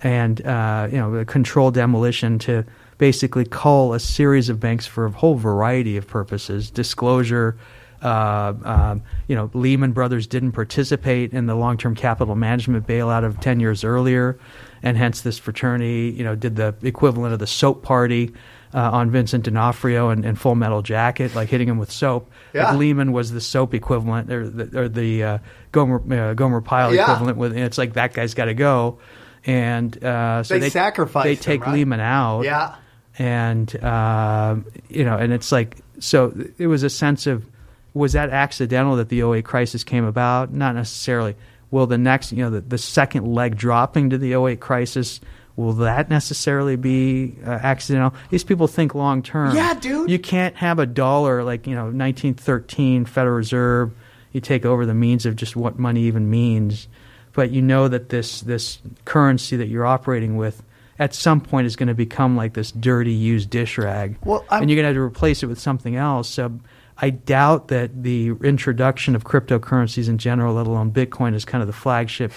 [0.02, 2.64] and, uh, you know, a controlled demolition to
[2.98, 6.70] basically cull a series of banks for a whole variety of purposes.
[6.70, 7.56] Disclosure,
[8.02, 13.40] uh, um, you know, Lehman Brothers didn't participate in the long-term capital management bailout of
[13.40, 14.38] 10 years earlier,
[14.82, 18.32] and hence this fraternity, you know, did the equivalent of the soap party
[18.76, 22.30] uh, on Vincent D'Onofrio and, and Full Metal Jacket, like hitting him with soap.
[22.52, 22.68] Yeah.
[22.70, 25.38] Like Lehman was the soap equivalent, or the, or the uh,
[25.72, 27.04] Gomer, uh, Gomer Pyle Yeah.
[27.04, 27.38] equivalent.
[27.38, 28.98] With it's like that guy's got to go,
[29.46, 31.74] and uh, so They they sacrificed They him, take right?
[31.74, 32.74] Lehman out, Yeah.
[33.18, 34.56] and uh,
[34.88, 36.32] you know, and it's like so.
[36.58, 37.46] It was a sense of
[37.94, 40.52] was that accidental that the 08 crisis came about?
[40.52, 41.34] Not necessarily.
[41.70, 45.18] Will the next, you know, the, the second leg dropping to the 08 crisis?
[45.56, 48.12] Will that necessarily be uh, accidental?
[48.30, 49.56] These people think long term.
[49.56, 50.10] Yeah, dude.
[50.10, 53.92] You can't have a dollar like you know 1913 Federal Reserve.
[54.32, 56.88] You take over the means of just what money even means,
[57.32, 60.62] but you know that this this currency that you're operating with
[60.98, 64.62] at some point is going to become like this dirty used dish rag, Well, I'm-
[64.62, 66.26] and you're going to have to replace it with something else.
[66.28, 66.58] So
[66.98, 71.66] I doubt that the introduction of cryptocurrencies in general, let alone Bitcoin, is kind of
[71.66, 72.32] the flagship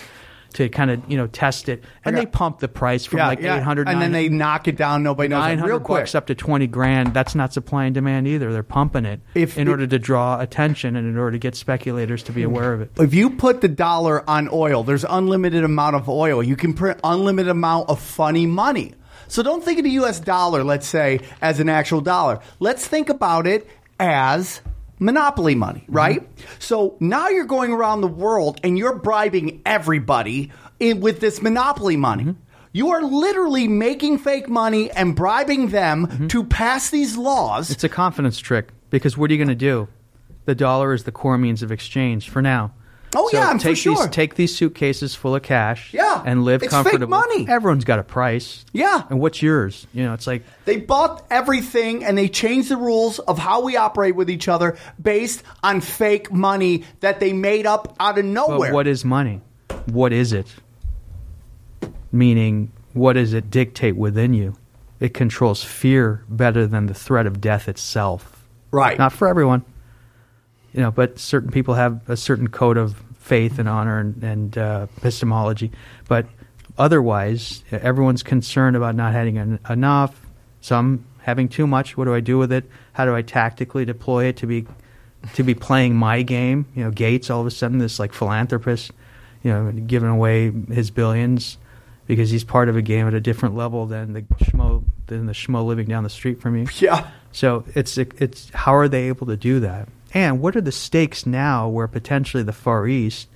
[0.54, 1.84] to kind of you know test it.
[2.06, 3.58] And they pump the price from yeah, like yeah.
[3.58, 5.04] 800 and then they knock it down.
[5.04, 5.40] Nobody knows.
[5.40, 6.02] Nine Real quick.
[6.02, 7.14] bucks up to twenty grand.
[7.14, 8.52] That's not supply and demand either.
[8.52, 11.56] They're pumping it If in it- order to draw attention and in order to get
[11.56, 12.92] speculators to be aware of it.
[12.98, 16.42] If you put the dollar on oil, there's unlimited amount of oil.
[16.44, 18.94] You can print unlimited amount of funny money.
[19.28, 22.40] So don't think of the US dollar, let's say, as an actual dollar.
[22.60, 23.70] Let's think about it
[24.00, 24.62] as
[25.00, 25.96] monopoly money, mm-hmm.
[25.96, 26.30] right?
[26.60, 31.98] So now you're going around the world and you're bribing everybody in, with this monopoly
[31.98, 32.26] money.
[32.26, 32.42] Mm-hmm.
[32.72, 36.28] You are literally making fake money and bribing them mm-hmm.
[36.28, 37.72] to pass these laws.
[37.72, 39.88] It's a confidence trick because what are you going to do?
[40.46, 42.74] The dollar is the core means of exchange for now.
[43.16, 43.96] Oh, So yeah, I'm for take sure.
[43.96, 47.08] These, take these suitcases full of cash, Yeah, and live it's fake comfortably.
[47.08, 47.48] money.
[47.50, 49.04] Everyone's got a price, Yeah.
[49.10, 49.88] And what's yours?
[49.94, 53.78] You know, it's like They bought everything and they changed the rules of how we
[53.78, 58.70] operate with each other based on fake money that they made up out of nowhere.
[58.70, 59.42] But what is money?
[59.88, 60.46] What is it?
[62.12, 64.56] Meaning, what does it dictate within you?
[65.00, 68.46] It controls fear better than the threat of death itself.
[68.72, 68.98] right.
[68.98, 69.64] Not for everyone,
[70.74, 74.58] you know, but certain people have a certain code of faith and honor and, and
[74.58, 75.72] uh, epistemology.
[76.08, 76.28] But
[76.78, 80.20] otherwise, everyone's concerned about not having en- enough.
[80.62, 81.96] Some having too much.
[81.98, 82.66] What do I do with it?
[82.94, 84.66] How do I tactically deploy it to be
[85.34, 86.66] to be playing my game?
[86.76, 88.92] You know, Gates all of a sudden this like philanthropist,
[89.44, 91.58] you know, giving away his billions
[92.08, 95.34] because he's part of a game at a different level than the schmo than the
[95.34, 96.68] schmo living down the street from you.
[96.80, 97.10] Yeah.
[97.32, 99.88] So it's it's how are they able to do that?
[100.14, 103.28] And what are the stakes now where potentially the Far East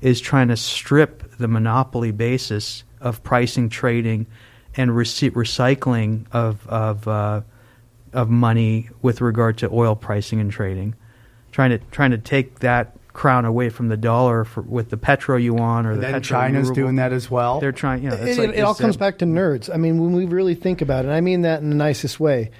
[0.00, 4.26] is trying to strip the monopoly basis of pricing, trading,
[4.76, 7.42] and rece- recycling of of uh,
[8.12, 10.94] of money with regard to oil pricing and trading,
[11.50, 15.36] trying to trying to take that crown away from the dollar for, with the petro
[15.36, 16.74] yuan or And the then China's ruble.
[16.74, 17.60] doing that as well.
[17.60, 18.02] They're trying.
[18.02, 19.72] Yeah, it's it, like it all this, comes uh, back to nerds.
[19.72, 22.50] I mean, when we really think about it, I mean that in the nicest way.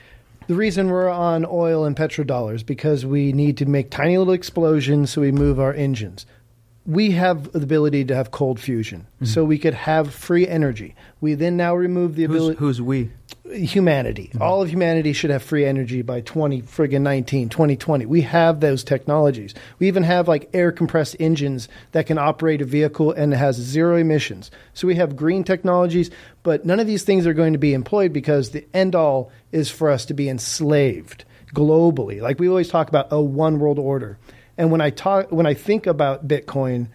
[0.47, 5.11] The reason we're on oil and petrodollars because we need to make tiny little explosions
[5.11, 6.26] so we move our engines.
[6.84, 9.26] We have the ability to have cold fusion, mm-hmm.
[9.26, 10.97] so we could have free energy.
[11.20, 13.11] We then now remove the Who's, ability who's we?
[13.45, 14.28] Humanity.
[14.28, 14.43] Mm-hmm.
[14.43, 18.07] All of humanity should have free energy by 20 friggin' 19, 2020.
[18.07, 19.55] We have those technologies.
[19.78, 23.57] We even have like air compressed engines that can operate a vehicle and it has
[23.57, 24.51] zero emissions.
[24.74, 26.11] So we have green technologies,
[26.43, 29.70] but none of these things are going to be employed because the end all is
[29.70, 31.24] for us to be enslaved
[31.55, 32.20] globally.
[32.20, 34.18] Like we always talk about a one world order.
[34.57, 36.88] And when I talk when I think about Bitcoin,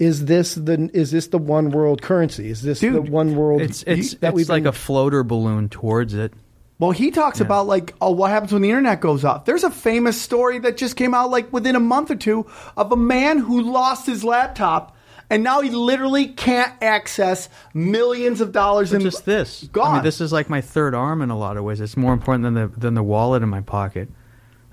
[0.00, 2.50] is this the is this the one world currency?
[2.50, 5.68] Is this the one world It's it's, that it's we've like been- a floater balloon
[5.68, 6.32] towards it.
[6.78, 9.44] Well, he talks about like, oh, what happens when the internet goes off?
[9.44, 12.90] There's a famous story that just came out like within a month or two of
[12.90, 14.96] a man who lost his laptop
[15.28, 19.64] and now he literally can't access millions of dollars But in just this.
[19.70, 19.90] Gone.
[19.90, 21.82] I mean, this is like my third arm in a lot of ways.
[21.82, 24.08] It's more important than the than the wallet in my pocket.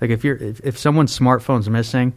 [0.00, 2.14] Like if you're if, if someone's smartphone's missing,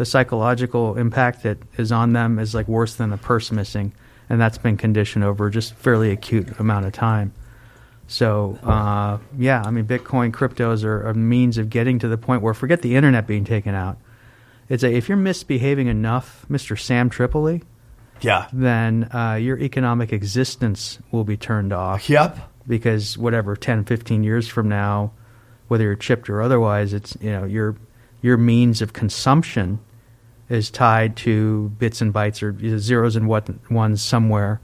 [0.00, 3.92] the psychological impact that is on them is like worse than a purse missing,
[4.30, 7.34] and that's been conditioned over just fairly acute amount of time.
[8.08, 12.40] So uh, yeah, I mean, Bitcoin, cryptos are a means of getting to the point
[12.40, 13.98] where forget the internet being taken out.
[14.70, 17.62] It's a if you're misbehaving enough, Mister Sam Tripoli,
[18.22, 18.48] yeah.
[18.54, 22.38] then uh, your economic existence will be turned off Yep.
[22.66, 25.12] because whatever 10 15 years from now
[25.68, 27.76] whether you're chipped or otherwise it's you know your
[28.22, 29.78] your means of consumption
[30.50, 34.60] is tied to bits and bytes or zeros and what ones somewhere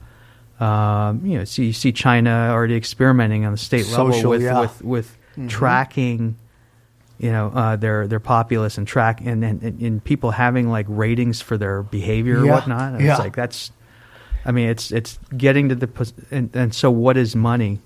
[0.59, 4.59] um, you know so you see China already experimenting on the state level with yeah.
[4.59, 5.17] with with
[5.47, 6.35] tracking
[7.17, 11.41] you know uh, their their populace and track and, and and people having like ratings
[11.41, 13.11] for their behavior or whatnot and Yeah.
[13.11, 13.71] it's like that's
[14.47, 17.81] I mean, it's it's getting to the and, and so what is money?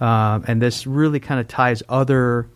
[0.00, 2.46] Um, and this really kind of ties other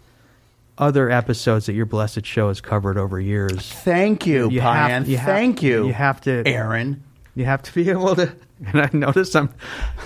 [0.79, 3.71] other episodes that your blessed show has covered over years.
[3.71, 5.87] Thank you, You have- you have- Thank you.
[5.87, 7.03] you have to- Aaron.
[7.37, 8.33] You have to be able to.
[8.67, 9.51] And I notice I'm.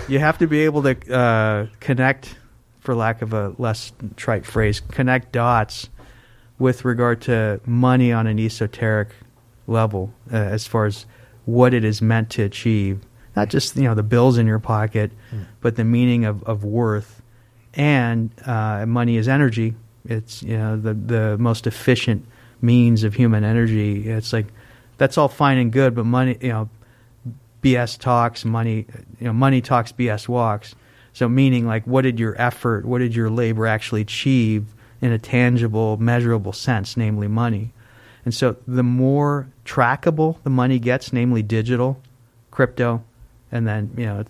[0.09, 2.35] You have to be able to uh, connect,
[2.79, 5.87] for lack of a less trite phrase, connect dots
[6.57, 9.09] with regard to money on an esoteric
[9.67, 11.05] level, uh, as far as
[11.45, 12.99] what it is meant to achieve.
[13.35, 15.11] Not just you know the bills in your pocket,
[15.61, 17.21] but the meaning of, of worth.
[17.75, 19.75] And uh, money is energy.
[20.05, 22.25] It's you know the the most efficient
[22.61, 24.09] means of human energy.
[24.09, 24.47] It's like
[24.97, 26.69] that's all fine and good, but money you know
[27.61, 28.85] BS talks, money,
[29.19, 30.75] you know, money talks, BS walks.
[31.13, 35.19] So meaning like, what did your effort, what did your labor actually achieve in a
[35.19, 37.73] tangible, measurable sense, namely money?
[38.25, 42.01] And so the more trackable the money gets, namely digital,
[42.51, 43.03] crypto,
[43.51, 44.25] and then you know,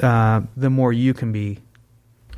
[0.00, 1.60] uh, the more you can be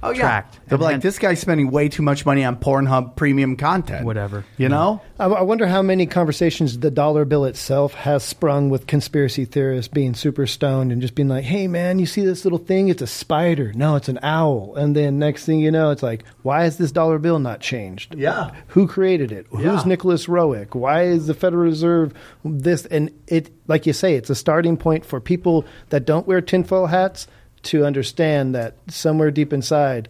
[0.06, 0.20] Oh yeah.
[0.20, 0.60] tracked.
[0.68, 4.04] They'll be And- like, this guy's spending way too much money on Pornhub premium content.
[4.06, 4.44] Whatever.
[4.56, 5.00] You know?
[5.18, 9.92] I, I wonder how many conversations the dollar bill itself has sprung with conspiracy theorists
[9.92, 12.88] being super stoned and just being like, "Hey, man, you see this little thing?
[12.88, 13.72] It's a spider.
[13.74, 16.92] No, it's an owl." And then next thing you know, it's like, "Why is this
[16.92, 18.14] dollar bill not changed?
[18.14, 18.50] Yeah.
[18.68, 19.46] Who created it?
[19.52, 19.58] Yeah.
[19.72, 20.74] Who's Nicholas Roerich?
[20.74, 22.12] Why is the Federal Reserve
[22.44, 26.40] this?" And it, like you say, it's a starting point for people that don't wear
[26.40, 27.26] tinfoil hats
[27.64, 30.08] to understand that somewhere deep inside,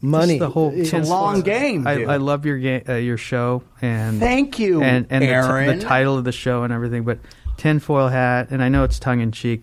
[0.00, 0.38] money.
[0.38, 1.86] the whole It's a long game.
[1.86, 2.04] I.
[2.04, 5.84] I love your ga- uh, your show and Thank you, and and the, t- the
[5.84, 7.04] title of the show and everything.
[7.04, 7.18] But
[7.56, 9.62] tinfoil hat, and I know it's tongue in cheek,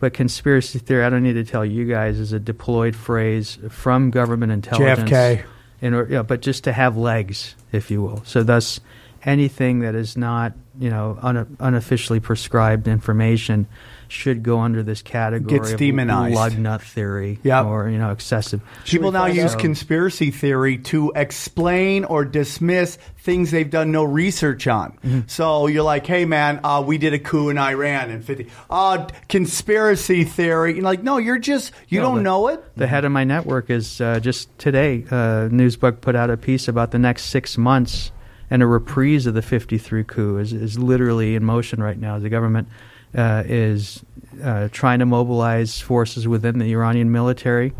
[0.00, 1.04] but conspiracy theory.
[1.04, 5.10] I don't need to tell you guys is a deployed phrase from government intelligence.
[5.10, 5.44] JFK.
[5.82, 8.22] In order, yeah, but just to have legs, if you will.
[8.24, 8.80] So thus,
[9.24, 13.66] anything that is not you know un- unofficially prescribed information
[14.08, 16.34] should go under this category Gets of demonized.
[16.34, 17.64] lug nut theory Yep.
[17.66, 18.60] or you know excessive.
[18.84, 24.66] People now use So- conspiracy theory to explain or dismiss things they've done no research
[24.68, 24.92] on.
[25.04, 25.20] Mm-hmm.
[25.26, 28.46] So you're like, hey, man, uh, we did a coup in Iran in 50.
[28.70, 30.74] Uh, conspiracy theory.
[30.74, 32.64] You're like, no, you're just, you No, don't the- know it.
[32.76, 35.04] The head of my network is uh, just today.
[35.10, 38.12] Uh, NewsBud put out a piece about the next six months,
[38.50, 42.18] and a reprise of the '53 coup is, is literally in motion right now.
[42.18, 42.68] The government
[43.16, 44.04] uh, is
[44.42, 47.72] uh, trying to mobilize forces within the Iranian military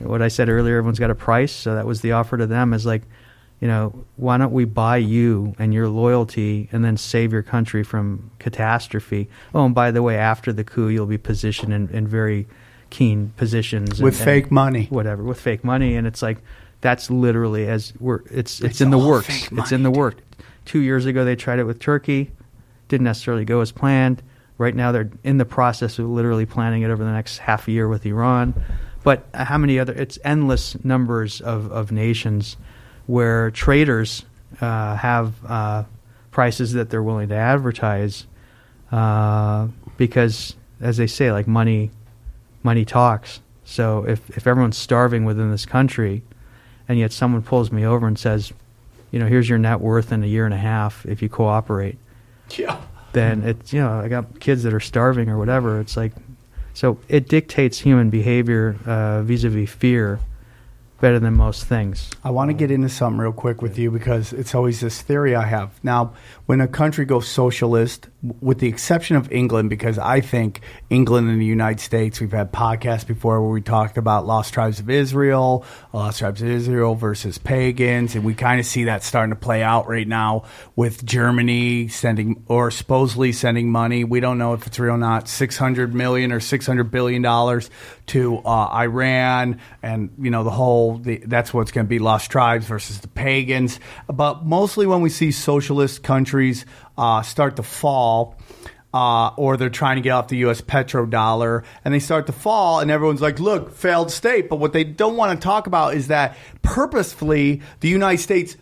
[0.00, 2.72] what I said earlier, everyone's got a price, so that was the offer to them
[2.72, 3.02] is like,
[3.60, 7.82] you know, why don't we buy you and your loyalty and then save your country
[7.82, 9.28] from catastrophe?
[9.52, 12.46] Oh, and by the way, after the coup, you'll be positioned in, in very
[12.90, 14.86] keen positions With and- fake and money.
[14.90, 16.38] whatever, with fake money, and it's like
[16.80, 19.48] that's literally as we're it's it's, It's in the works.
[19.50, 20.18] It's in the work.
[20.64, 22.30] Two years ago, they tried it with Turkey,
[22.86, 24.22] didn't necessarily go as planned.
[24.58, 27.86] Right now, they're in the process of literally planning it over the next half year
[27.88, 28.54] with Iran.
[29.04, 29.92] But how many other?
[29.92, 32.56] It's endless numbers of, of nations
[33.06, 34.24] where traders
[34.60, 35.84] uh, have uh,
[36.32, 38.26] prices that they're willing to advertise
[38.90, 41.90] uh, because, as they say, like money,
[42.64, 43.40] money talks.
[43.64, 46.22] So if if everyone's starving within this country,
[46.88, 48.52] and yet someone pulls me over and says,
[49.10, 51.98] you know, here's your net worth in a year and a half if you cooperate,
[52.56, 52.80] Yeah.
[53.12, 55.80] Then it's you know I got kids that are starving or whatever.
[55.80, 56.12] It's like
[56.74, 60.20] so it dictates human behavior uh, vis-a-vis fear
[61.00, 62.10] better than most things.
[62.24, 65.34] I want to get into something real quick with you because it's always this theory
[65.34, 65.72] I have.
[65.84, 66.14] Now,
[66.46, 68.08] when a country goes socialist,
[68.40, 70.60] with the exception of England, because I think
[70.90, 74.80] England and the United States, we've had podcasts before where we talked about lost tribes
[74.80, 79.30] of Israel, lost tribes of Israel versus pagans, and we kind of see that starting
[79.30, 80.44] to play out right now
[80.74, 84.02] with Germany sending or supposedly sending money.
[84.02, 85.28] We don't know if it's real or not.
[85.28, 87.70] Six hundred million or six hundred billion dollars
[88.06, 90.98] to uh, Iran, and you know the whole.
[90.98, 93.78] The, that's what's going to be lost tribes versus the pagans.
[94.12, 96.66] But mostly when we see socialist countries
[96.98, 98.36] uh, start to fall.
[98.92, 100.62] Uh, or they're trying to get off the U.S.
[100.62, 104.82] petrodollar, and they start to fall, and everyone's like, "Look, failed state." But what they
[104.82, 108.56] don't want to talk about is that purposefully the United States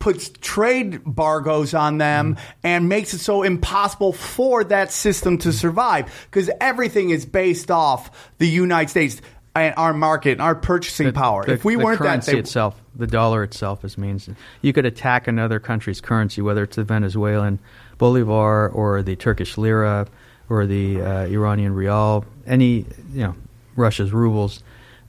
[0.00, 6.26] puts trade embargoes on them and makes it so impossible for that system to survive
[6.30, 9.22] because everything is based off the United States
[9.54, 11.44] and our market and our purchasing power.
[11.44, 14.28] The- if we the weren't that, currency they, itself, the dollar itself is means
[14.62, 17.58] you could attack another country's currency, whether it's the Venezuelan
[17.98, 20.06] bolivar or the Turkish lira
[20.48, 23.34] or the uh, Iranian rial, any you know
[23.76, 24.62] Russia's rubles,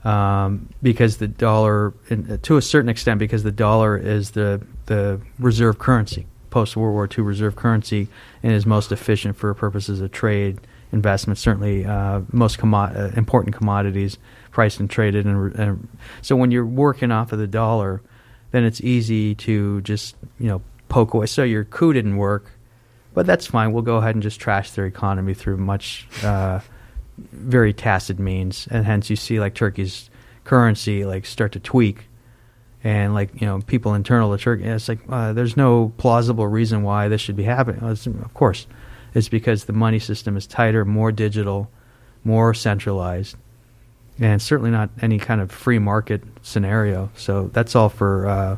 [0.04, 5.20] um, because the dollar, in, to a certain extent, because the dollar is the the
[5.38, 8.08] reserve currency, post World War II reserve currency,
[8.42, 10.60] and is most efficient for purposes of trade
[10.92, 11.38] investment.
[11.38, 14.18] Certainly, uh, most commo- uh, important commodities
[14.50, 15.88] priced and traded, and, and
[16.20, 18.02] so when you're working off of the dollar,
[18.52, 21.26] then it's easy to just you know poke away.
[21.26, 22.50] So your coup didn't work,
[23.14, 23.72] but that's fine.
[23.72, 26.60] We'll go ahead and just trash their economy through much uh,
[27.18, 30.10] very tacit means, and hence you see like Turkey's
[30.44, 32.08] currency like start to tweak,
[32.84, 36.82] and like you know people internal to Turkey, it's like uh, there's no plausible reason
[36.82, 37.82] why this should be happening.
[37.82, 38.66] Of course,
[39.14, 41.70] it's because the money system is tighter, more digital,
[42.24, 43.36] more centralized,
[44.18, 47.10] and certainly not any kind of free market scenario.
[47.16, 48.56] So that's all for uh,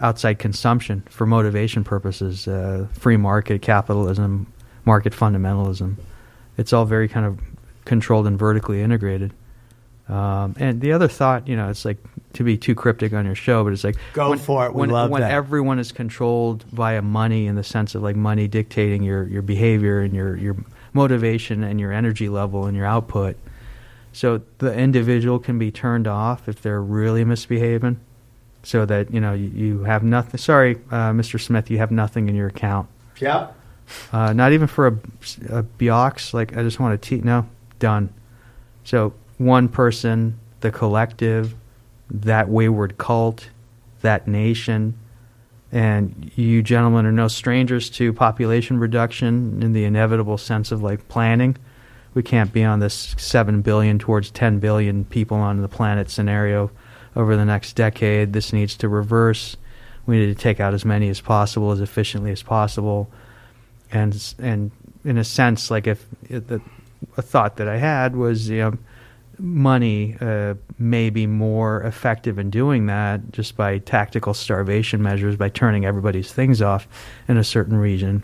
[0.00, 4.52] outside consumption, for motivation purposes, uh, free market capitalism,
[4.84, 5.96] market fundamentalism.
[6.56, 7.40] It's all very kind of
[7.84, 9.32] controlled and vertically integrated.
[10.08, 11.98] Um, and the other thought, you know, it's like
[12.34, 14.72] to be too cryptic on your show, but it's like Go when, for it.
[14.74, 15.32] We when, love when that.
[15.32, 20.00] everyone is controlled via money in the sense of like money dictating your, your behavior
[20.00, 20.56] and your, your
[20.92, 23.36] motivation and your energy level and your output.
[24.12, 28.00] So the individual can be turned off if they're really misbehaving,
[28.62, 30.38] so that you know you, you have nothing.
[30.38, 31.38] Sorry, uh, Mr.
[31.38, 32.88] Smith, you have nothing in your account.
[33.18, 33.48] yeah.
[34.12, 34.92] Uh, not even for a,
[35.50, 36.32] a Biox.
[36.34, 37.46] Like I just want to te- no
[37.78, 38.12] done.
[38.84, 41.54] So one person, the collective,
[42.10, 43.48] that wayward cult,
[44.02, 44.98] that nation,
[45.72, 51.08] and you gentlemen are no strangers to population reduction in the inevitable sense of like
[51.08, 51.56] planning.
[52.14, 56.70] We can't be on this seven billion towards ten billion people on the planet scenario
[57.14, 58.32] over the next decade.
[58.32, 59.56] This needs to reverse.
[60.06, 63.10] We need to take out as many as possible, as efficiently as possible
[63.92, 64.70] and and
[65.04, 66.60] in a sense, like if it, the,
[67.16, 68.78] a thought that I had was, you know,
[69.38, 75.48] money uh, may be more effective in doing that just by tactical starvation measures, by
[75.48, 76.86] turning everybody's things off
[77.28, 78.22] in a certain region,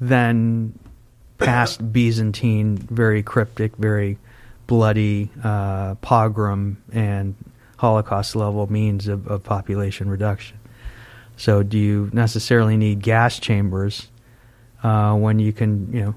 [0.00, 0.78] than
[1.38, 4.18] past Byzantine, very cryptic, very
[4.66, 7.34] bloody uh, pogrom and
[7.76, 10.58] Holocaust level means of, of population reduction.
[11.36, 14.08] So, do you necessarily need gas chambers
[14.82, 16.14] uh, when you can, you know,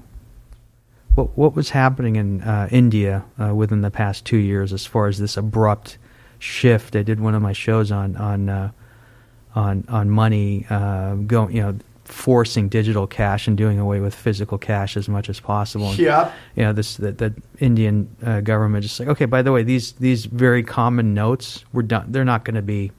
[1.18, 5.08] what what was happening in uh, India uh, within the past two years as far
[5.08, 5.98] as this abrupt
[6.38, 6.94] shift?
[6.94, 8.70] I did one of my shows on on uh,
[9.54, 14.58] on on money uh, going, you know, forcing digital cash and doing away with physical
[14.58, 15.90] cash as much as possible.
[15.90, 16.32] And, Yeah.
[16.54, 19.92] you know this the, the Indian uh, government just like okay by the way these
[19.92, 22.92] these very common notes were done they're not going to be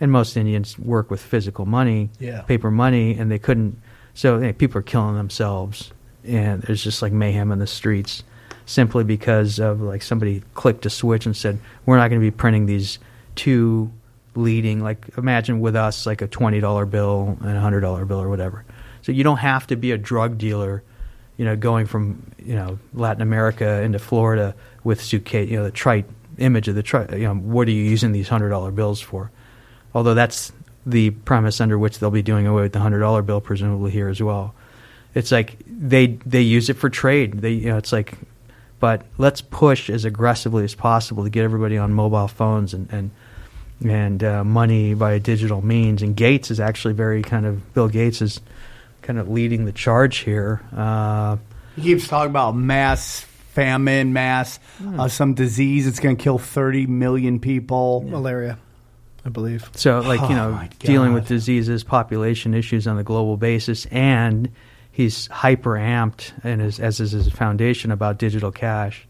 [0.00, 2.40] and most Indians work with physical money Yeah.
[2.42, 3.78] paper money and they couldn't
[4.14, 5.92] so you know, people are killing themselves
[6.26, 8.22] and there's just like mayhem in the streets
[8.66, 12.30] simply because of like somebody clicked a switch and said we're not going to be
[12.30, 12.98] printing these
[13.34, 13.90] two
[14.34, 18.64] leading like imagine with us like a $20 bill and a $100 bill or whatever
[19.02, 20.82] so you don't have to be a drug dealer
[21.36, 24.54] you know going from you know Latin America into Florida
[24.84, 26.06] with suitcase you know the trite
[26.38, 29.30] image of the trite you know what are you using these $100 bills for
[29.94, 30.52] although that's
[30.86, 34.08] the premise under which they'll be doing away with the hundred dollar bill presumably here
[34.08, 34.54] as well.
[35.14, 37.40] It's like they they use it for trade.
[37.40, 38.14] They you know it's like,
[38.80, 43.10] but let's push as aggressively as possible to get everybody on mobile phones and and
[43.84, 46.02] and uh, money by digital means.
[46.02, 48.40] And Gates is actually very kind of Bill Gates is
[49.02, 50.62] kind of leading the charge here.
[50.74, 51.36] Uh,
[51.76, 53.20] He keeps talking about mass
[53.50, 54.58] famine, mass
[54.98, 58.02] uh, some disease that's going to kill 30 million people.
[58.02, 58.58] Malaria,
[59.24, 59.70] I believe.
[59.74, 63.86] So, like you Oh, know, my dealing with diseases, population issues on the global basis,
[63.86, 64.50] and
[64.96, 69.06] he's hyper amped and his, as is his foundation about digital cash.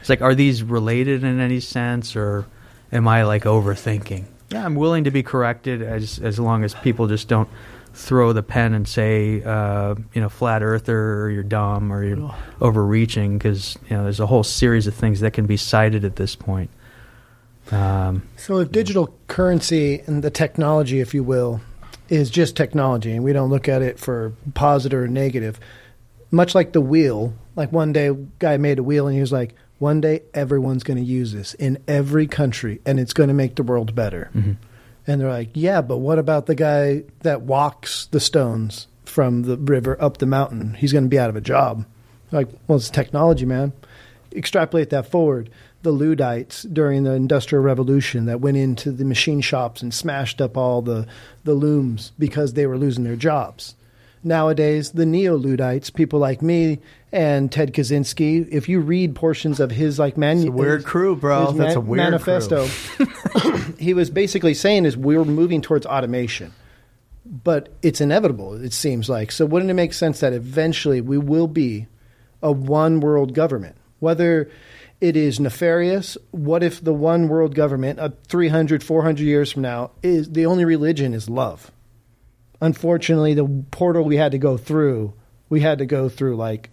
[0.00, 2.44] It's like, are these related in any sense, or
[2.90, 4.24] am I like overthinking?
[4.50, 7.48] Yeah, I'm willing to be corrected as as long as people just don't
[7.94, 12.34] throw the pen and say, uh, you know, flat earther, or you're dumb, or you're
[12.60, 16.16] overreaching, because you know, there's a whole series of things that can be cited at
[16.16, 16.70] this point.
[17.70, 21.60] Um, So if digital currency and the technology, if you will,
[22.08, 25.60] is just technology, and we don't look at it for positive or negative,
[26.30, 29.32] much like the wheel, like one day a guy made a wheel and he was
[29.32, 33.34] like, one day everyone's going to use this in every country and it's going to
[33.34, 34.30] make the world better.
[34.34, 34.52] Mm-hmm.
[35.06, 39.56] And they're like, yeah, but what about the guy that walks the stones from the
[39.56, 40.74] river up the mountain?
[40.74, 41.86] He's going to be out of a job.
[42.30, 43.72] Like, well, it's technology, man.
[44.32, 45.48] Extrapolate that forward.
[45.82, 50.56] The Luddites during the Industrial Revolution that went into the machine shops and smashed up
[50.56, 51.06] all the,
[51.44, 53.74] the looms because they were losing their jobs.
[54.24, 56.80] Nowadays, the neo Luddites, people like me
[57.12, 61.14] and Ted Kaczynski, if you read portions of his like manu- It's a weird crew,
[61.14, 61.52] bro.
[61.52, 62.66] That's a weird manifesto,
[63.78, 66.52] he was basically saying is we're moving towards automation
[67.44, 71.46] but it's inevitable it seems like so wouldn't it make sense that eventually we will
[71.46, 71.86] be
[72.42, 74.50] a one world government whether
[75.00, 76.18] it is nefarious.
[76.30, 80.64] What if the one world government uh, 300 400 years from now is the only
[80.64, 81.70] religion is love?
[82.60, 85.14] Unfortunately the portal we had to go through
[85.48, 86.70] we had to go through like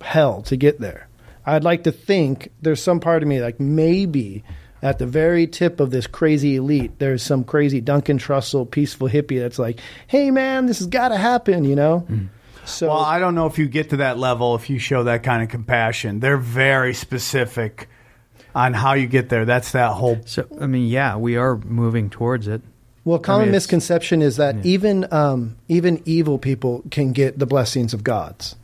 [0.00, 1.08] hell to get there.
[1.44, 4.44] I'd like to think there's some part of me like maybe
[4.82, 9.38] at the very tip of this crazy elite there's some crazy duncan trussell peaceful hippie
[9.38, 12.04] that's like hey man this has got to happen you know
[12.64, 15.22] so Well, I don't know if you get to that level if you show that
[15.22, 16.20] kind of compassion.
[16.20, 17.88] They're very specific
[18.54, 19.44] on how you get there.
[19.44, 20.20] That's that whole.
[20.26, 22.60] so, I mean, yeah, we are moving towards it.
[23.04, 27.92] Well, common it's- misconception is that even um, even evil people can get the blessings
[27.94, 28.54] of gods.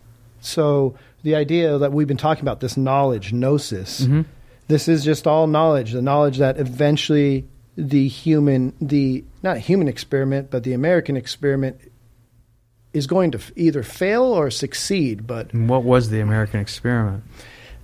[0.40, 0.94] So
[1.24, 4.06] the idea that we've been talking about this knowledge, gnosis,
[4.68, 5.90] this is just all knowledge.
[5.92, 11.80] The knowledge that eventually the human, the not human experiment, but the American experiment
[12.92, 15.26] is going to either fail or succeed.
[15.26, 17.24] But And what was the American experiment?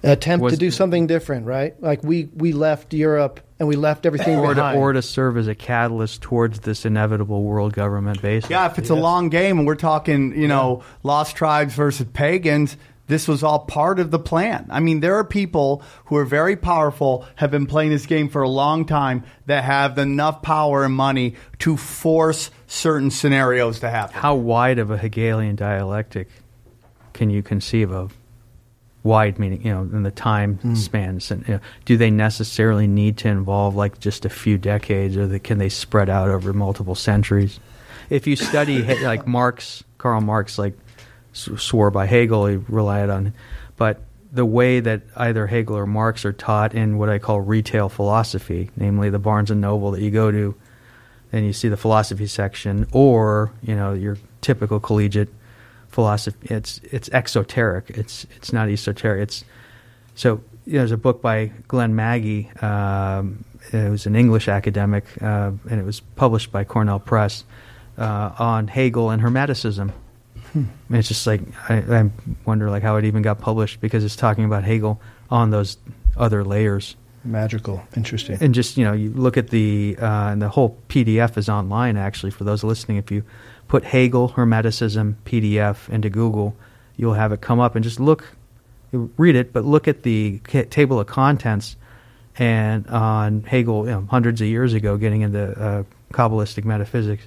[0.03, 1.81] attempt Was- to do something different, right?
[1.83, 4.79] Like we we left Europe and we left everything Or to, behind.
[4.79, 8.49] or to serve as a catalyst towards this inevitable world government base.
[8.51, 12.77] Yeah, if it's a long game and we're talking, you know, lost tribes versus pagans,
[13.07, 14.67] this was all part of the plan.
[14.71, 18.43] I mean, there are people who are very powerful, have been playing this game for
[18.43, 24.17] a long time, that have enough power and money to force certain scenarios to happen.
[24.17, 26.29] How wide of a Hegelian dialectic
[27.13, 28.15] can you conceive of?
[29.03, 30.75] Wide meaning, you know, in the time Hmm.
[30.75, 31.31] spans.
[31.31, 35.27] And, you know, do they necessarily need to involve like just a few decades, or
[35.27, 37.61] the, can they spread out over multiple centuries?
[38.11, 40.75] If you study like Marx, Karl Marx, like
[41.33, 43.35] swore by Hegel, he relied on,
[43.77, 44.01] but
[44.33, 48.71] the way that either Hegel or Marx are taught in what I call retail philosophy,
[48.77, 50.55] namely the Barnes and Noble that you go to
[51.35, 55.31] and you see the philosophy section, or you know your typical collegiate
[55.89, 56.47] philosophy.
[56.55, 57.91] It's it's exoteric.
[57.91, 59.25] It's it's not esoteric.
[59.25, 59.45] It's
[60.15, 62.51] so you know, there's a book by Glenn Magee.
[62.63, 67.43] Um, it was an English academic, uh, and it was published by Cornell Press
[67.99, 69.93] uh, on Hegel and Hermeticism.
[70.55, 72.11] And It's just like I, I
[72.45, 75.79] wonder like how it even got published because it's talking about Hegel on those
[76.17, 76.95] other layers.
[77.25, 77.83] Magical.
[77.97, 78.39] Interesting.
[78.41, 81.97] and just you know you look at the uh, and the whole PDF is online
[81.97, 82.99] actually for those listening.
[82.99, 83.25] If you
[83.69, 86.55] put Hegel Hermeticism PDF into Google,
[86.97, 88.37] you'll have it come up and just look,
[88.93, 90.39] read it, but look at the
[90.71, 91.77] table of contents
[92.37, 95.83] and on Hegel you know, hundreds of years ago, getting into uh,
[96.13, 97.27] Kabbalistic metaphysics.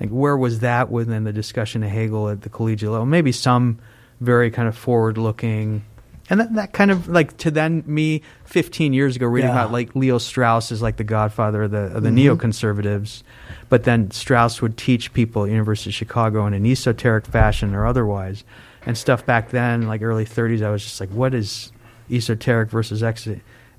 [0.00, 3.06] Like where was that within the discussion of Hegel at the collegiate level?
[3.06, 3.78] Maybe some
[4.20, 5.84] very kind of forward-looking,
[6.30, 9.56] and that, that kind of like to then me 15 years ago reading Yeah.
[9.60, 12.38] about like Leo Strauss is like the godfather of the of the Mm-hmm.
[12.38, 13.22] neoconservatives,
[13.68, 17.86] but then Strauss would teach people at University of Chicago in an esoteric fashion or
[17.86, 18.44] otherwise,
[18.86, 20.62] and stuff back then like early 30s.
[20.64, 21.72] I was just like, what is
[22.10, 23.26] esoteric versus ex?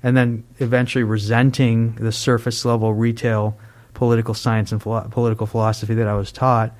[0.02, 3.56] And then eventually resenting the surface level retail
[3.94, 6.72] political science and philo- political philosophy that I was taught,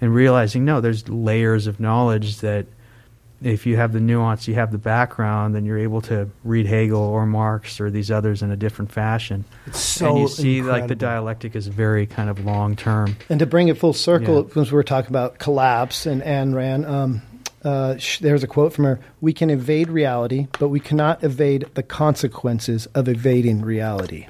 [0.00, 2.66] and realizing no, there's layers of knowledge that
[3.44, 7.00] if you have the nuance, you have the background, then you're able to read Hegel
[7.00, 9.44] or Marx or these others in a different fashion.
[9.66, 13.16] It's so and you see, like the dialectic is very kind of long term.
[13.28, 14.54] And to bring it full circle, Yeah.
[14.54, 17.22] since we were talking about collapse and Ayn Rand, um,
[17.62, 21.66] uh, sh- there's a quote from her We can evade reality, but we cannot evade
[21.74, 24.26] the consequences of evading reality.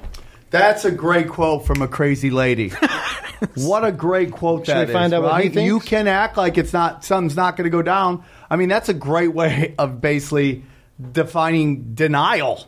[0.51, 2.69] That's a great quote from a crazy lady.
[3.55, 5.65] what a great quote Should that we find is, out what he thinks?
[5.65, 8.23] You can act like it's not something's not going to go down.
[8.49, 10.63] I mean, that's a great way of basically
[11.11, 12.65] defining denial.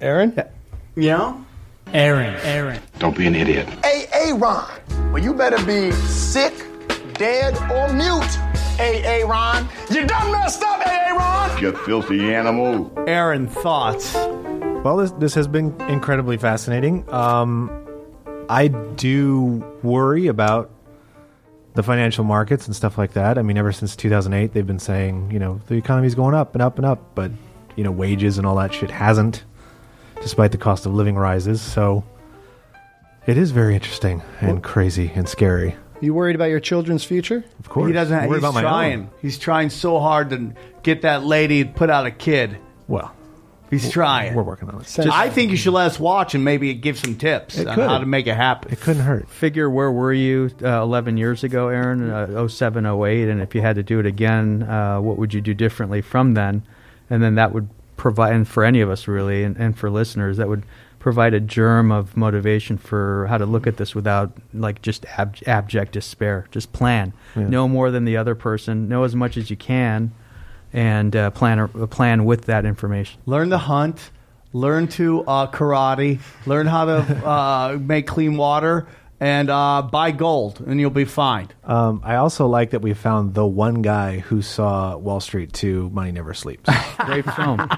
[0.00, 0.40] Aaron?
[0.96, 1.44] You know?
[1.92, 2.80] Aaron, Aaron.
[2.98, 3.68] Don't be an idiot.
[3.84, 5.12] Hey, Aaron.
[5.12, 6.54] Well, you better be sick,
[7.14, 8.24] dead, or mute.
[8.76, 9.68] Hey, Aaron.
[9.90, 11.62] You done messed up, hey, Aaron.
[11.62, 12.92] You filthy animal.
[13.06, 14.14] Aaron, thoughts?
[14.14, 17.04] Well, this this has been incredibly fascinating.
[17.12, 17.70] Um,
[18.48, 20.70] I do worry about
[21.74, 23.38] the financial markets and stuff like that.
[23.38, 26.62] I mean, ever since 2008, they've been saying, you know, the economy's going up and
[26.62, 27.30] up and up, but
[27.76, 29.44] you know, wages and all that shit hasn't,
[30.22, 31.60] despite the cost of living rises.
[31.62, 32.04] So
[33.26, 35.76] it is very interesting and crazy and scary.
[36.00, 37.44] You worried about your children's future?
[37.58, 38.16] Of course, He doesn't.
[38.16, 39.00] I worry He's about my trying.
[39.00, 39.10] own.
[39.20, 40.52] He's trying so hard to
[40.82, 42.56] get that lady to put out a kid.
[42.88, 43.14] Well,
[43.70, 44.34] He's trying.
[44.34, 44.86] we're working on it.
[44.88, 47.74] Send- I think you should let us watch and maybe give some tips It on
[47.76, 47.88] could.
[47.88, 48.72] how to make it happen.
[48.72, 49.28] It couldn't hurt.
[49.28, 52.10] Figure where were you uh, 11 years ago, Aaron?
[52.10, 55.40] Uh, 07, 08, and if you had to do it again, uh, what would you
[55.40, 56.62] do differently from then?
[57.08, 60.36] And then that would provide, and for any of us really, and, and for listeners,
[60.38, 60.64] that would
[60.98, 65.36] provide a germ of motivation for how to look at this without like just ab-
[65.46, 66.46] abject despair.
[66.50, 67.12] Just plan.
[67.34, 67.48] Yeah.
[67.48, 68.88] Know more than the other person.
[68.88, 70.12] Know as much as you can,
[70.72, 73.20] and uh, plan a, plan with that information.
[73.26, 74.10] learn to hunt,
[74.52, 78.86] learn to uh, karate, learn how to uh, make clean water,
[79.20, 81.48] and uh, buy gold, and you'll be fine.
[81.64, 85.90] Um, I also like that we found the one guy who saw Wall Street 2
[85.90, 86.70] Money Never Sleeps.
[86.98, 87.60] Great film.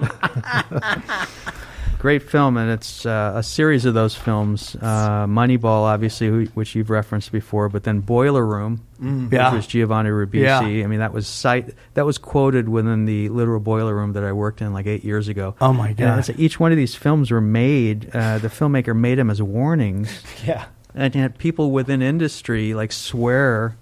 [2.03, 4.75] Great film, and it's uh, a series of those films.
[4.83, 8.85] Uh, Moneyball, obviously, which you've referenced before, but then Boiler Room,
[9.31, 9.51] Yeah.
[9.53, 10.41] which was Giovanni Ribisi.
[10.43, 10.59] Yeah.
[10.59, 14.33] I mean, that was cite, that was quoted within the literal boiler room that I
[14.33, 15.55] worked in like eight years ago.
[15.61, 16.19] Oh, my God.
[16.19, 18.11] it's- each one of these films were made.
[18.13, 20.65] Uh, the filmmaker made them as warnings, Yeah.
[20.97, 23.77] and people within industry like swear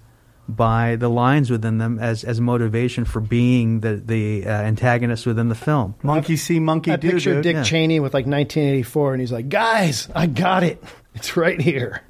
[0.51, 5.49] by the lines within them as, as motivation for being the the uh, antagonist within
[5.49, 5.95] the film.
[6.03, 7.11] Monkey see, monkey I do.
[7.13, 7.43] picture dude.
[7.43, 7.63] Dick yeah.
[7.63, 10.83] Cheney with like 1984, and he's like, guys, I got it.
[11.15, 12.03] It's right here.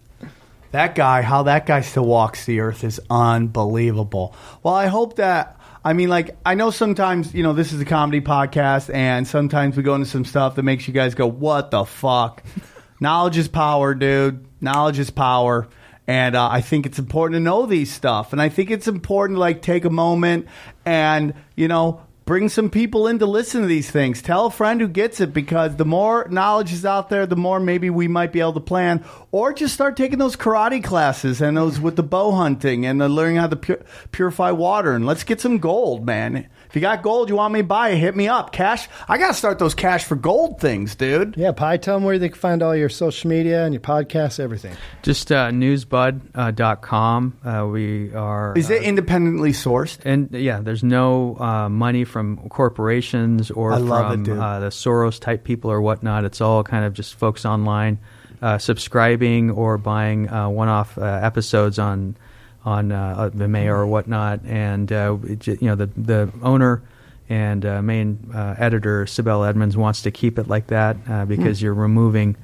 [0.73, 4.35] That guy, how that guy still walks the earth is unbelievable.
[4.63, 5.57] Well, I hope that.
[5.83, 9.77] I mean, like, I know sometimes, you know, this is a comedy podcast, and sometimes
[9.77, 12.45] we go into some stuff that makes you guys go, what the fuck?
[13.01, 14.47] Knowledge is power, dude.
[14.61, 15.67] Knowledge is power.
[16.07, 18.33] And uh, I think it's important to know these stuff.
[18.33, 20.47] And I think it's important to, like, take a moment
[20.85, 24.23] and, you know, bring some people in to listen to these things.
[24.23, 27.59] Tell a friend who gets it because the more knowledge is out there, the more
[27.59, 29.05] maybe we might be able to plan.
[29.33, 33.09] Or just start taking those karate classes and those with the bow hunting and the
[33.09, 34.95] learning how to pu- purify water.
[34.95, 36.49] And let's get some gold, man.
[36.71, 38.53] If you got gold you want me to buy, it, hit me up.
[38.53, 38.89] Cash.
[39.09, 41.35] I got to start those cash for gold things, dude.
[41.37, 44.39] Yeah, Pi, tell them where they can find all your social media and your podcasts,
[44.39, 44.77] everything.
[45.03, 47.39] Just uh, newsbud.com.
[47.45, 48.57] Uh, we are.
[48.57, 49.99] Is it uh, independently sourced?
[50.05, 54.69] and yeah, there's no uh, money from corporations or I love it, from uh, the
[54.69, 56.25] Soros type people or whatnot.
[56.25, 57.99] It's all kind of just folks online
[58.43, 62.17] uh, subscribing or buying uh, one-off uh, episodes on
[62.65, 64.41] on uh, the Mayor or whatnot.
[64.45, 66.83] And uh, it you know, the the owner
[67.29, 71.63] and uh, main uh, editor Sibel Edmonds wants to keep it like that uh, because
[71.63, 72.37] you're removing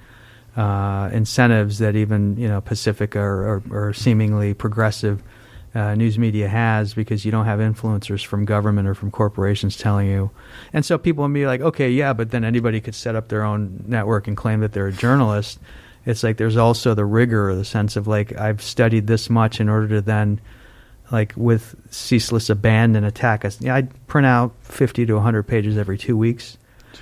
[0.57, 5.23] uh, incentives that even you know Pacific or, or, or seemingly progressive
[5.75, 10.07] uh, news media has because you don't have influencers from government or from corporations telling
[10.07, 10.31] you.
[10.73, 13.43] And so people will be like, okay, yeah, but then anybody could set up their
[13.43, 15.59] own network and claim that they're a journalist.
[16.07, 19.69] It's like there's also the rigor, the sense of like I've studied this much in
[19.69, 20.41] order to then,
[21.11, 23.61] like with ceaseless abandon, attack us.
[23.61, 26.57] Yeah, I print out 50 to 100 pages every two weeks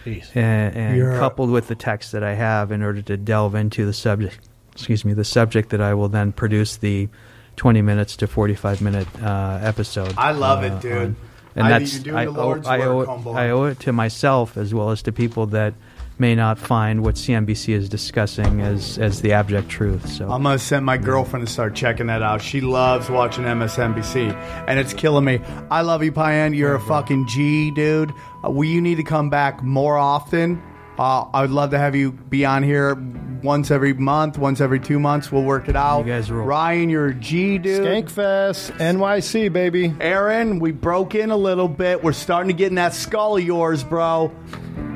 [0.05, 0.35] Jeez.
[0.35, 3.93] and, and coupled with the text that I have in order to delve into the
[3.93, 4.39] subject.
[4.72, 7.09] Excuse me, the subject that I will then produce the
[7.56, 10.14] twenty minutes to forty-five minute uh, episode.
[10.16, 10.93] I love uh, it, dude.
[10.93, 11.16] on.
[11.56, 13.35] And I- that's you're doing I, the owe, Lord's I, owe work, it, homeboy.
[13.36, 15.74] I owe it to myself as well as to people that
[16.19, 20.09] may not find what CNBC is discussing as as the abject truth.
[20.09, 22.43] So I'm gonna send my girlfriend to start checking that out.
[22.43, 24.32] She loves watching MSNBC,
[24.69, 25.41] and it's killing me.
[25.70, 26.55] I love you, Payan.
[26.55, 28.12] You're a fucking G, dude.
[28.45, 30.62] Uh, will you need to come back more often?
[30.98, 32.94] Uh, I would love to have you be on here
[33.42, 35.30] once every month, once every two months.
[35.32, 36.06] We'll work it out.
[36.06, 36.46] You guys rule.
[36.46, 37.82] Ryan, you're a G, dude.
[37.84, 39.92] Skankfest, NYC, baby.
[40.00, 42.02] Aaron, we broke in a little bit.
[42.04, 44.32] We're starting to get in that skull of yours, bro.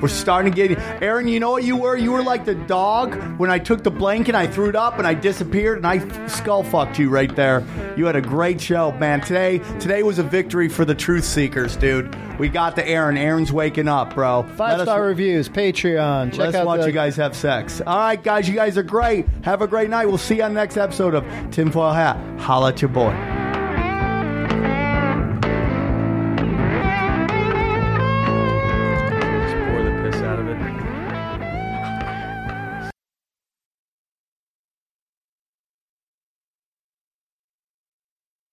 [0.01, 0.79] We're starting to get.
[1.03, 1.97] Aaron, you know what you were?
[1.97, 5.07] You were like the dog when I took the blanket, I threw it up, and
[5.09, 7.67] I disappeared, and I skull fucked you right there.
[7.97, 9.21] You had a great show, man.
[9.21, 12.17] Today, today was a victory for the truth seekers, dude.
[12.39, 13.17] We got the Aaron.
[13.17, 14.45] Aaron's waking up, bro.
[14.57, 15.49] Five Let star us- reviews,
[15.97, 16.31] Patreon.
[16.31, 17.81] Check Let's out watch the, you guys have sex.
[17.87, 19.27] All right, guys, you guys are great.
[19.43, 20.07] Have a great night.
[20.07, 22.17] We'll see you on the next episode of Tinfoil Hat.
[22.41, 23.48] Holla at your boy.